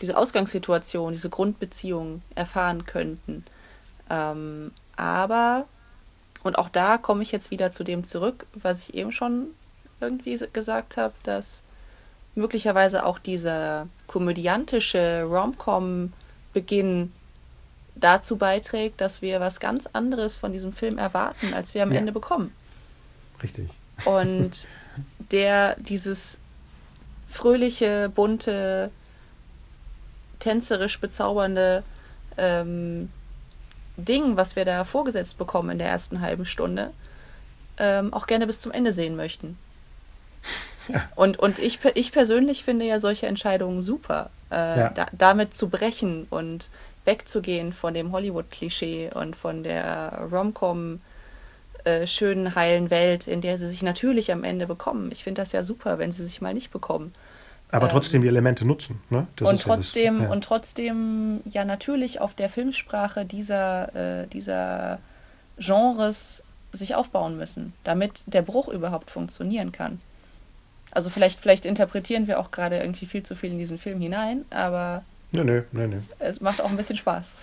[0.00, 3.44] diese Ausgangssituation, diese Grundbeziehung erfahren könnten.
[4.08, 5.66] Ähm, aber,
[6.42, 9.48] und auch da komme ich jetzt wieder zu dem zurück, was ich eben schon
[10.00, 11.62] irgendwie gesagt habe, dass
[12.34, 17.12] möglicherweise auch dieser komödiantische Rom-Com-Beginn
[17.94, 21.98] dazu beiträgt, dass wir was ganz anderes von diesem Film erwarten, als wir am ja.
[21.98, 22.52] Ende bekommen.
[23.42, 23.70] Richtig.
[24.04, 24.66] Und
[25.30, 26.38] der dieses
[27.28, 28.90] fröhliche, bunte,
[30.40, 31.82] tänzerisch bezaubernde
[32.36, 33.10] ähm,
[33.98, 36.90] Ding, was wir da vorgesetzt bekommen in der ersten halben Stunde,
[37.78, 39.58] ähm, auch gerne bis zum Ende sehen möchten.
[40.90, 41.06] Ja.
[41.16, 44.88] Und, und ich, ich persönlich finde ja solche Entscheidungen super, äh, ja.
[44.88, 46.70] da, damit zu brechen und
[47.04, 51.00] wegzugehen von dem Hollywood-Klischee und von der Rom-Com
[51.84, 55.10] äh, schönen, heilen Welt, in der sie sich natürlich am Ende bekommen.
[55.12, 57.12] Ich finde das ja super, wenn sie sich mal nicht bekommen.
[57.70, 59.00] Aber ähm, trotzdem die Elemente nutzen.
[59.10, 59.26] Ne?
[59.40, 60.32] und, trotzdem, ja das, ja.
[60.32, 64.98] und trotzdem ja natürlich auf der Filmsprache dieser, äh, dieser
[65.58, 70.00] Genres sich aufbauen müssen, damit der Bruch überhaupt funktionieren kann.
[70.90, 74.44] Also vielleicht, vielleicht interpretieren wir auch gerade irgendwie viel zu viel in diesen Film hinein,
[74.50, 75.02] aber
[75.32, 75.98] nö, nö, nö.
[76.18, 77.42] es macht auch ein bisschen Spaß.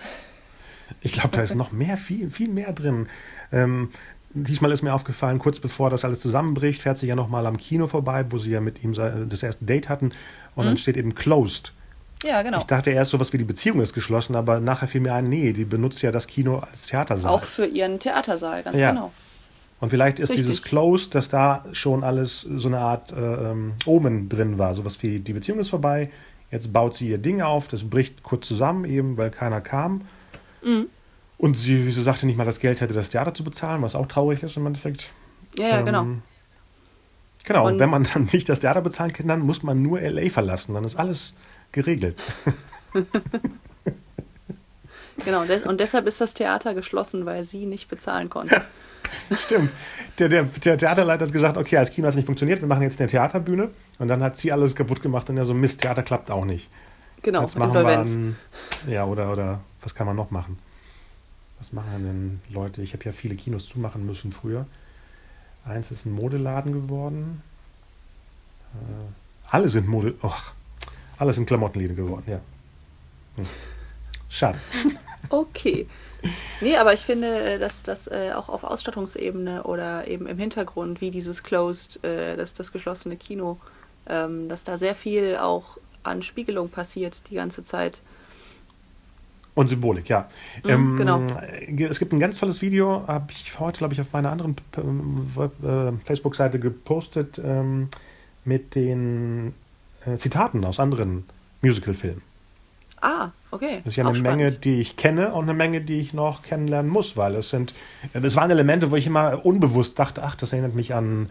[1.02, 3.08] Ich glaube, da ist noch mehr, viel, viel mehr drin.
[3.52, 3.92] Ähm,
[4.36, 7.88] diesmal ist mir aufgefallen, kurz bevor das alles zusammenbricht, fährt sie ja nochmal am Kino
[7.88, 10.12] vorbei, wo sie ja mit ihm das erste Date hatten.
[10.56, 10.70] Und mhm.
[10.70, 11.74] dann steht eben closed.
[12.24, 12.60] Ja, genau.
[12.60, 15.54] Ich dachte erst, sowas wie die Beziehung ist geschlossen, aber nachher fiel mir ein, nee,
[15.54, 17.32] die benutzt ja das Kino als Theatersaal.
[17.34, 18.92] Auch für ihren Theatersaal, ganz ja.
[18.92, 19.12] genau.
[19.80, 20.46] Und vielleicht ist Richtig.
[20.46, 24.74] dieses Closed, dass da schon alles so eine Art äh, ähm, Omen drin war.
[24.74, 26.10] Sowas wie die Beziehung ist vorbei,
[26.52, 30.02] Jetzt baut sie ihr Ding auf, das bricht kurz zusammen, eben weil keiner kam.
[30.64, 30.88] Mhm.
[31.46, 33.94] Und sie, wie sie sagte, nicht mal das Geld hätte, das Theater zu bezahlen, was
[33.94, 35.12] auch traurig ist im Endeffekt.
[35.60, 36.02] Ja, ja, genau.
[36.02, 36.24] ähm,
[37.44, 37.60] genau.
[37.62, 40.32] Genau, und wenn man dann nicht das Theater bezahlen kann, dann muss man nur LA
[40.32, 40.74] verlassen.
[40.74, 41.36] Dann ist alles
[41.72, 42.18] geregelt.
[45.24, 48.64] genau, und deshalb ist das Theater geschlossen, weil sie nicht bezahlen konnte.
[49.38, 49.72] Stimmt.
[50.18, 52.82] Der, der, der, Theaterleiter hat gesagt, okay, als Kino hat es nicht funktioniert, wir machen
[52.82, 53.70] jetzt eine Theaterbühne.
[54.00, 56.72] Und dann hat sie alles kaputt gemacht und er so, Mist, Theater klappt auch nicht.
[57.22, 58.16] Genau, jetzt machen Insolvenz.
[58.16, 58.36] Ein,
[58.88, 60.58] ja, oder, oder was kann man noch machen?
[61.66, 62.84] Was machen denn Leute?
[62.84, 64.68] Ich habe ja viele Kinos zumachen müssen früher.
[65.66, 67.42] Eins ist ein Modeladen geworden.
[68.74, 70.14] Äh, alle sind Mode.
[70.22, 70.54] Och,
[71.18, 72.40] alle sind Klamottenläden geworden, ja.
[73.36, 73.46] Hm.
[74.30, 74.60] Schade.
[75.30, 75.88] Okay.
[76.62, 81.10] Nee, aber ich finde, dass das äh, auch auf Ausstattungsebene oder eben im Hintergrund, wie
[81.10, 83.58] dieses Closed, äh, das, das geschlossene Kino,
[84.08, 88.02] ähm, dass da sehr viel auch an Spiegelung passiert die ganze Zeit.
[89.56, 90.28] Und Symbolik, ja.
[90.64, 91.24] Mhm, ähm, genau.
[91.78, 94.56] Es gibt ein ganz tolles Video, habe ich heute, glaube ich, auf meiner anderen
[95.38, 97.90] äh, Facebook-Seite gepostet, ähm,
[98.44, 99.54] mit den
[100.06, 101.24] äh, Zitaten aus anderen
[101.62, 102.22] Musical-Filmen.
[103.02, 103.82] Ah, okay.
[103.84, 106.92] Das ist ja eine Menge, die ich kenne und eine Menge, die ich noch kennenlernen
[106.92, 107.74] muss, weil es sind,
[108.14, 111.30] es waren Elemente, wo ich immer unbewusst dachte, ach, das erinnert mich an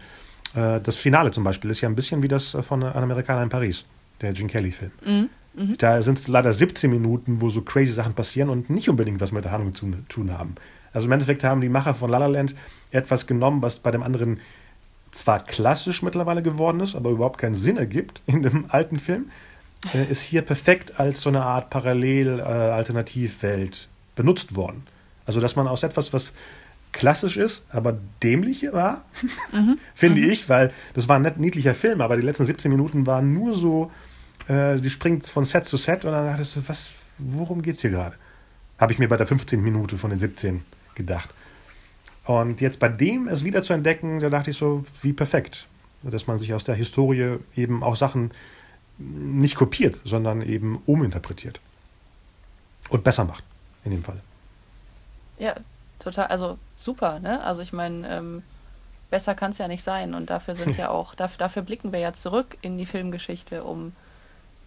[0.55, 1.67] äh, das Finale zum Beispiel.
[1.69, 3.85] Das ist ja ein bisschen wie das von An Amerikaner in Paris,
[4.21, 4.91] der Gene Kelly-Film.
[5.05, 5.29] Mhm.
[5.55, 5.77] Mhm.
[5.77, 9.31] Da sind es leider 17 Minuten, wo so crazy Sachen passieren und nicht unbedingt was
[9.31, 10.55] mit der Handlung zu tun haben.
[10.93, 12.55] Also im Endeffekt haben die Macher von La La Land
[12.91, 14.39] etwas genommen, was bei dem anderen
[15.11, 19.25] zwar klassisch mittlerweile geworden ist, aber überhaupt keinen Sinn ergibt in dem alten Film,
[19.93, 24.83] äh, ist hier perfekt als so eine Art Parallel-Alternativwelt äh, benutzt worden.
[25.25, 26.33] Also dass man aus etwas, was
[26.91, 29.03] klassisch ist, aber dämlich war,
[29.51, 29.77] mhm.
[29.95, 30.29] finde mhm.
[30.29, 33.53] ich, weil das war ein nett, niedlicher Film, aber die letzten 17 Minuten waren nur
[33.53, 33.91] so
[34.47, 37.91] äh, die springt von Set zu Set und dann dachtest du, was, worum geht's hier
[37.91, 38.15] gerade?
[38.77, 39.61] Habe ich mir bei der 15.
[39.61, 40.63] Minute von den 17
[40.95, 41.29] gedacht.
[42.25, 45.67] Und jetzt bei dem es wieder zu entdecken, da dachte ich so, wie perfekt,
[46.01, 48.31] dass man sich aus der Historie eben auch Sachen
[48.97, 51.59] nicht kopiert, sondern eben uminterpretiert.
[52.89, 53.43] Und besser macht,
[53.83, 54.19] in dem Fall.
[55.37, 55.55] Ja,
[55.99, 57.43] total, also super, ne?
[57.43, 58.43] Also ich meine, ähm,
[59.09, 60.13] besser kann es ja nicht sein.
[60.13, 63.93] Und dafür sind ja auch, dafür, dafür blicken wir ja zurück in die Filmgeschichte, um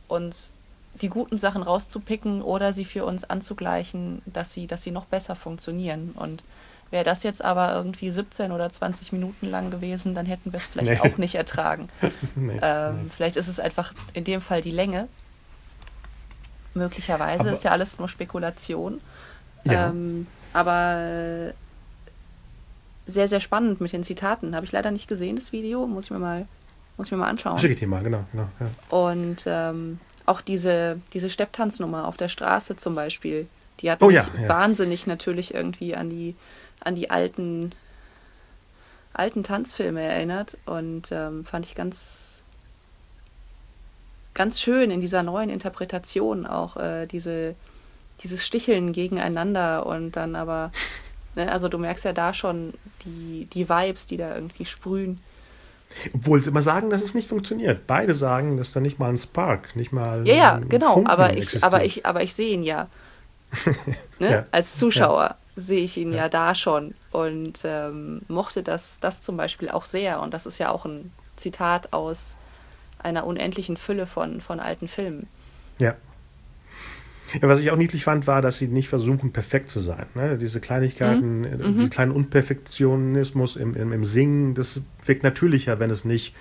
[0.08, 0.52] uns
[1.00, 5.36] die guten Sachen rauszupicken oder sie für uns anzugleichen, dass sie, dass sie noch besser
[5.36, 6.12] funktionieren.
[6.14, 6.42] Und
[6.90, 10.66] wäre das jetzt aber irgendwie 17 oder 20 Minuten lang gewesen, dann hätten wir es
[10.66, 11.10] vielleicht nee.
[11.10, 11.88] auch nicht ertragen.
[12.34, 13.10] nee, ähm, nee.
[13.14, 15.08] Vielleicht ist es einfach in dem Fall die Länge.
[16.74, 19.00] Möglicherweise aber, ist ja alles nur Spekulation.
[19.64, 19.88] Ja.
[19.88, 21.52] Ähm, aber
[23.06, 24.54] sehr, sehr spannend mit den Zitaten.
[24.54, 25.86] Habe ich leider nicht gesehen, das Video.
[25.86, 26.46] Muss ich mir mal
[26.98, 27.58] muss ich mir mal anschauen.
[27.58, 28.24] Schicke ich dir mal, genau.
[28.32, 28.96] genau ja.
[28.96, 33.48] Und ähm, auch diese, diese Stepptanznummer auf der Straße zum Beispiel,
[33.80, 34.48] die hat oh, mich ja, ja.
[34.48, 36.34] wahnsinnig natürlich irgendwie an die,
[36.80, 37.72] an die alten,
[39.14, 42.42] alten Tanzfilme erinnert und ähm, fand ich ganz,
[44.34, 47.54] ganz schön in dieser neuen Interpretation auch äh, diese,
[48.22, 50.72] dieses Sticheln gegeneinander und dann aber,
[51.36, 52.74] ne, also du merkst ja da schon
[53.04, 55.20] die, die Vibes, die da irgendwie sprühen.
[56.14, 57.86] Obwohl sie immer sagen, dass es nicht funktioniert.
[57.86, 60.26] Beide sagen, dass da nicht mal ein Spark, nicht mal.
[60.26, 60.94] Ja, ja, genau.
[60.94, 62.88] Funken aber ich, aber ich, aber ich sehe ihn ja.
[64.18, 64.30] ne?
[64.30, 64.46] ja.
[64.50, 65.36] Als Zuschauer ja.
[65.56, 66.18] sehe ich ihn ja.
[66.18, 66.28] ja.
[66.28, 70.20] da schon und ähm, mochte das, das zum Beispiel auch sehr.
[70.20, 72.36] Und das ist ja auch ein Zitat aus
[72.98, 75.28] einer unendlichen Fülle von, von alten Filmen.
[75.80, 75.94] Ja.
[77.40, 80.06] Ja, was ich auch niedlich fand, war, dass sie nicht versuchen, perfekt zu sein.
[80.14, 80.38] Ne?
[80.38, 81.46] Diese Kleinigkeiten, mhm.
[81.46, 81.76] mhm.
[81.76, 86.34] diese kleinen Unperfektionismus im, im, im, Singen, das wirkt natürlicher, wenn es nicht,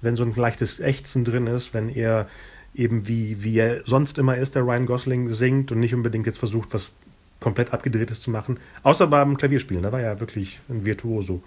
[0.00, 2.28] wenn so ein leichtes Ächzen drin ist, wenn er
[2.74, 6.38] eben wie, wie er sonst immer ist, der Ryan Gosling singt und nicht unbedingt jetzt
[6.38, 6.92] versucht, was
[7.40, 8.58] komplett abgedrehtes zu machen.
[8.82, 11.42] Außer beim Klavierspielen, da war er wirklich ein Virtuoso.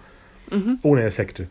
[0.50, 0.78] Mhm.
[0.82, 1.48] Ohne Effekte.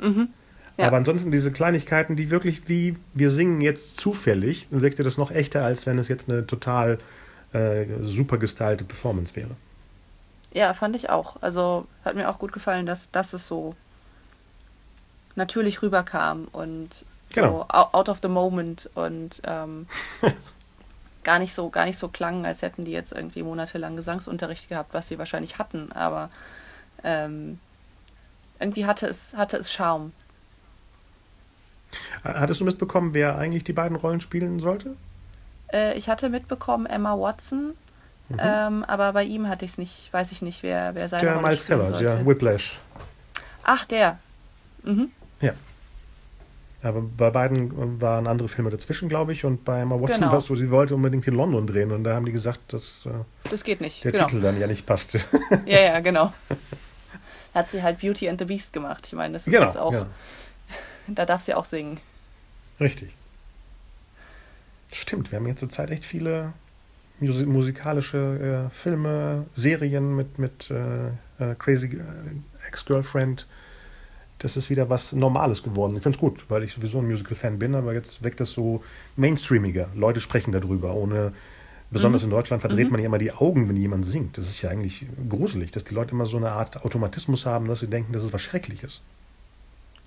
[0.00, 0.28] Mhm.
[0.76, 0.88] Ja.
[0.88, 5.64] Aber ansonsten diese Kleinigkeiten, die wirklich wie wir singen jetzt zufällig, wirkte das noch echter,
[5.64, 6.98] als wenn es jetzt eine total
[7.52, 9.50] äh, super gestylte Performance wäre.
[10.52, 11.36] Ja, fand ich auch.
[11.42, 13.74] Also hat mir auch gut gefallen, dass, dass es so
[15.36, 17.04] natürlich rüberkam und
[17.34, 17.66] so genau.
[17.68, 19.86] out of the moment und ähm,
[21.24, 24.94] gar nicht so gar nicht so klang, als hätten die jetzt irgendwie monatelang Gesangsunterricht gehabt,
[24.94, 26.30] was sie wahrscheinlich hatten, aber
[27.02, 27.58] ähm,
[28.60, 30.12] irgendwie hatte es hatte es Charme.
[32.24, 34.96] Hattest du mitbekommen, wer eigentlich die beiden Rollen spielen sollte?
[35.72, 37.74] Äh, ich hatte mitbekommen Emma Watson,
[38.28, 38.36] mhm.
[38.38, 41.34] ähm, aber bei ihm hatte ich es nicht, weiß ich nicht, wer, wer seine der
[41.34, 41.90] Rolle Miles Teller.
[41.98, 42.78] Der Whiplash.
[43.64, 44.18] Ach, der.
[44.82, 45.10] Mhm.
[45.40, 45.52] Ja.
[46.82, 49.46] Aber bei beiden waren andere Filme dazwischen, glaube ich.
[49.46, 50.32] Und bei Emma Watson genau.
[50.32, 51.90] war es so, sie wollte unbedingt in London drehen.
[51.92, 53.10] Und da haben die gesagt, dass äh,
[53.48, 54.04] das geht nicht.
[54.04, 54.26] der genau.
[54.26, 55.18] Titel dann ja nicht passt.
[55.64, 56.34] Ja, ja, genau.
[57.54, 59.06] Da hat sie halt Beauty and the Beast gemacht.
[59.06, 59.92] Ich meine, das ist genau, jetzt auch.
[59.92, 60.06] Genau.
[61.06, 62.00] Da darf sie auch singen.
[62.80, 63.14] Richtig.
[64.92, 66.52] Stimmt, wir haben jetzt zur Zeit echt viele
[67.20, 71.06] musikalische äh, Filme, Serien mit, mit äh,
[71.38, 73.46] äh Crazy äh, Ex-Girlfriend.
[74.38, 75.96] Das ist wieder was Normales geworden.
[75.96, 78.82] Ich finde es gut, weil ich sowieso ein Musical-Fan bin, aber jetzt weckt das so
[79.16, 79.88] mainstreamiger.
[79.94, 81.32] Leute sprechen darüber, ohne
[81.94, 82.26] Besonders mhm.
[82.26, 82.92] in Deutschland verdreht mhm.
[82.92, 84.36] man ja immer die Augen, wenn jemand singt.
[84.36, 87.80] Das ist ja eigentlich gruselig, dass die Leute immer so eine Art Automatismus haben, dass
[87.80, 89.02] sie denken, das ist was Schreckliches.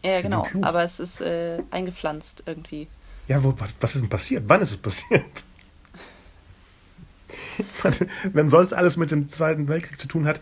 [0.03, 0.45] Ja, genau.
[0.61, 2.87] Aber es ist äh, eingepflanzt irgendwie.
[3.27, 4.43] Ja, wo, was ist denn passiert?
[4.47, 5.43] Wann ist es passiert?
[8.33, 10.39] Wenn sonst alles mit dem Zweiten Weltkrieg zu tun hat,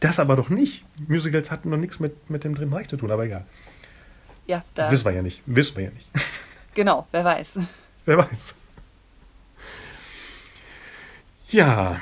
[0.00, 0.84] das aber doch nicht.
[1.08, 3.44] Musicals hatten noch nichts mit, mit dem Dritten Reich zu tun, aber egal.
[4.46, 4.90] Ja, da.
[4.90, 5.42] Wissen wir ja nicht.
[5.46, 6.08] Wissen wir ja nicht.
[6.74, 7.58] Genau, wer weiß.
[8.06, 8.54] Wer weiß.
[11.50, 12.00] Ja.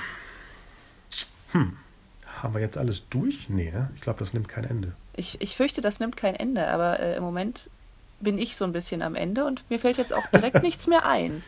[1.51, 1.77] Hm.
[2.41, 3.49] Haben wir jetzt alles durch?
[3.49, 3.91] Nee, ne?
[3.97, 4.93] ich glaube, das nimmt kein Ende.
[5.17, 7.69] Ich, ich fürchte, das nimmt kein Ende, aber äh, im Moment
[8.21, 11.07] bin ich so ein bisschen am Ende und mir fällt jetzt auch direkt nichts mehr
[11.07, 11.43] ein.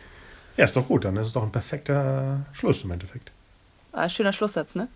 [0.56, 3.30] Ja, ist doch gut, dann ist es doch ein perfekter Schluss im Endeffekt.
[3.92, 4.88] Ah, schöner Schlusssatz, ne?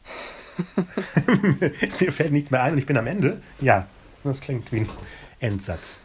[2.01, 3.41] mir fällt nichts mehr ein und ich bin am Ende.
[3.61, 3.87] Ja,
[4.25, 4.89] das klingt wie ein
[5.41, 5.99] Endsatz.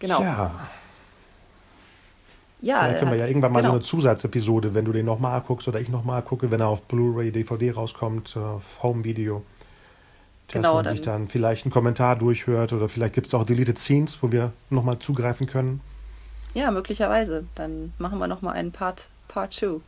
[0.00, 0.22] Genau.
[0.22, 0.68] Ja.
[2.60, 3.70] Ja, Vielleicht können wir ja irgendwann mal genau.
[3.70, 6.82] so eine Zusatzepisode, wenn du den nochmal guckst oder ich nochmal gucke, wenn er auf
[6.82, 9.44] Blu-ray, DVD rauskommt, auf Home Video.
[10.48, 13.44] Dass genau, man dann sich dann vielleicht einen Kommentar durchhört oder vielleicht gibt es auch
[13.44, 15.82] Deleted Scenes, wo wir nochmal zugreifen können.
[16.54, 17.44] Ja, möglicherweise.
[17.54, 19.80] Dann machen wir nochmal einen Part 2.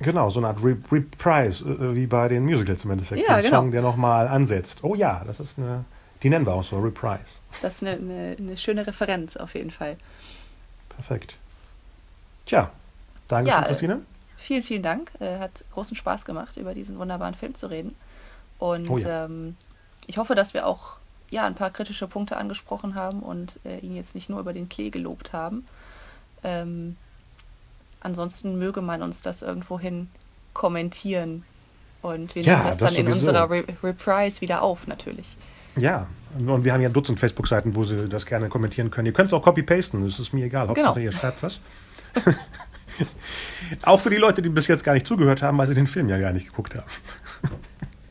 [0.00, 3.26] Genau, so eine Art Re Reprise, äh, wie bei den Musicals im Endeffekt.
[3.26, 3.60] Ja, den genau.
[3.60, 4.80] Song, der nochmal ansetzt.
[4.82, 5.86] Oh ja, das ist eine,
[6.22, 7.40] die nennen wir auch so, Reprise.
[7.62, 9.96] Das ist eine, eine, eine schöne Referenz auf jeden Fall.
[10.90, 11.38] Perfekt.
[12.44, 12.70] Tja,
[13.24, 14.02] sagen ja, Christine?
[14.36, 15.10] Vielen, vielen Dank.
[15.20, 17.94] Äh, hat großen Spaß gemacht, über diesen wunderbaren Film zu reden.
[18.58, 19.24] Und oh ja.
[19.24, 19.56] ähm,
[20.06, 20.96] ich hoffe, dass wir auch
[21.30, 24.68] ja, ein paar kritische Punkte angesprochen haben und äh, ihn jetzt nicht nur über den
[24.68, 25.66] Klee gelobt haben.
[26.42, 26.96] Ähm,
[28.00, 30.08] ansonsten möge man uns das irgendwohin
[30.52, 31.44] kommentieren.
[32.02, 33.10] Und wir ja, nehmen das, das dann sowieso.
[33.10, 35.36] in unserer Re Reprise wieder auf, natürlich.
[35.76, 36.06] Ja,
[36.38, 39.06] und wir haben ja Dutzend Facebook-Seiten, wo Sie das gerne kommentieren können.
[39.06, 40.68] Ihr könnt es auch copy-pasten, das ist mir egal.
[40.68, 41.04] Hauptsache, genau.
[41.04, 41.60] ihr schreibt was.
[43.82, 46.08] Auch für die Leute, die bis jetzt gar nicht zugehört haben, weil sie den Film
[46.08, 46.86] ja gar nicht geguckt haben.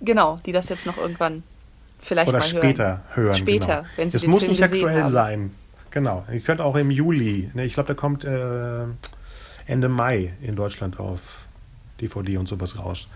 [0.01, 1.43] Genau, die das jetzt noch irgendwann
[2.03, 3.25] vielleicht Oder mal später hören.
[3.25, 3.87] hören später, genau.
[3.95, 5.11] wenn sie Es muss Film nicht aktuell haben.
[5.11, 5.51] sein.
[5.91, 6.25] Genau.
[6.31, 8.85] Ihr könnt auch im Juli, ne, ich glaube, der kommt äh,
[9.67, 11.47] Ende Mai in Deutschland auf
[12.01, 13.07] DVD und sowas raus.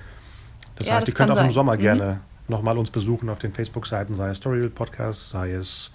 [0.75, 1.47] Das ja, heißt, das ihr könnt auch sein.
[1.47, 1.79] im Sommer mhm.
[1.79, 5.91] gerne nochmal uns besuchen auf den Facebook-Seiten, sei es Storyville Podcast, sei es,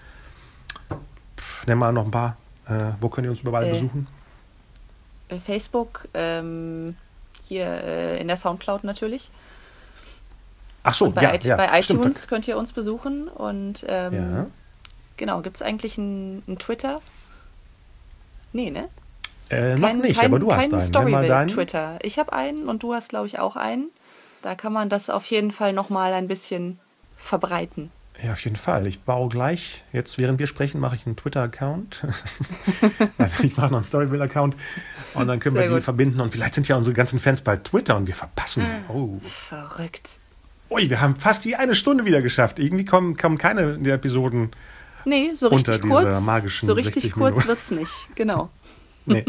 [1.66, 2.36] nenn mal noch ein paar.
[2.68, 4.06] Äh, wo könnt ihr uns überall äh, besuchen?
[5.44, 6.96] Facebook, ähm,
[7.44, 9.30] hier äh, in der Soundcloud natürlich.
[10.82, 12.28] Ach so, und bei, ja, ja, bei iTunes stimmt.
[12.28, 13.28] könnt ihr uns besuchen.
[13.28, 14.46] Und ähm, ja.
[15.16, 17.00] genau, gibt es eigentlich einen Twitter?
[18.52, 18.88] Nee, ne?
[19.50, 20.80] Äh, noch nicht, kein, aber du hast einen.
[20.80, 21.98] Storyville-Twitter.
[22.02, 23.90] Ich habe einen und du hast, glaube ich, auch einen.
[24.40, 26.80] Da kann man das auf jeden Fall nochmal ein bisschen
[27.16, 27.90] verbreiten.
[28.22, 28.86] Ja, auf jeden Fall.
[28.86, 32.04] Ich baue gleich, jetzt während wir sprechen, mache ich einen Twitter-Account.
[33.42, 34.56] ich mache noch einen Storyville-Account
[35.14, 35.84] und dann können Sehr wir die gut.
[35.84, 36.20] verbinden.
[36.20, 38.64] Und vielleicht sind ja unsere ganzen Fans bei Twitter und wir verpassen.
[38.88, 39.18] Oh.
[39.22, 40.18] Verrückt.
[40.72, 42.58] Ui, wir haben fast die eine Stunde wieder geschafft.
[42.58, 44.50] Irgendwie kommen, kommen keine der Episoden.
[45.04, 46.20] Nee, so richtig unter kurz.
[46.22, 48.50] Magischen so richtig kurz wird es nicht, genau.
[49.04, 49.24] nee,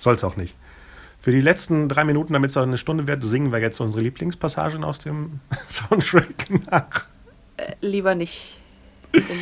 [0.00, 0.56] soll es auch nicht.
[1.20, 4.02] Für die letzten drei Minuten, damit es auch eine Stunde wird, singen wir jetzt unsere
[4.02, 7.06] Lieblingspassagen aus dem Soundtrack nach.
[7.56, 8.56] Äh, lieber nicht.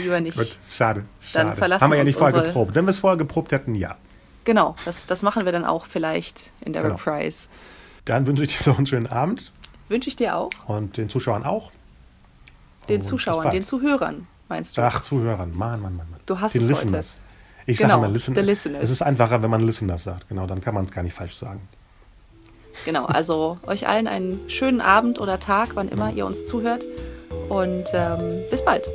[0.03, 0.38] Lieber nicht.
[0.38, 1.05] Gut, schade.
[1.32, 1.57] Dann schade.
[1.57, 2.74] verlassen Haben wir ja nicht vorher geprobt.
[2.74, 3.97] Wenn wir es vorher geprobt hätten, ja.
[4.44, 6.94] Genau, das, das machen wir dann auch vielleicht in der genau.
[6.94, 7.49] Reprise.
[8.05, 9.53] Dann wünsche ich dir noch einen schönen Abend.
[9.89, 10.51] Wünsche ich dir auch.
[10.66, 11.70] Und den Zuschauern auch.
[12.89, 14.82] Den Und Zuschauern, den Zuhörern, meinst du?
[14.82, 15.57] Ach, Zuhörern.
[15.57, 16.07] Mann, Mann, Mann.
[16.11, 16.20] Mann.
[16.26, 17.14] Du hast den es Listeners.
[17.14, 17.26] heute.
[17.66, 18.82] Ich genau, sage immer Listen Listeners.
[18.82, 20.28] Es ist einfacher, wenn man Listeners sagt.
[20.28, 21.61] Genau, dann kann man es gar nicht falsch sagen.
[22.84, 26.84] Genau, also euch allen einen schönen Abend oder Tag, wann immer ihr uns zuhört.
[27.49, 28.89] Und ähm, bis bald.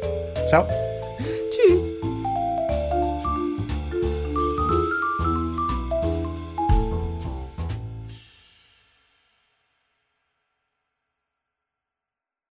[0.49, 0.65] Ciao.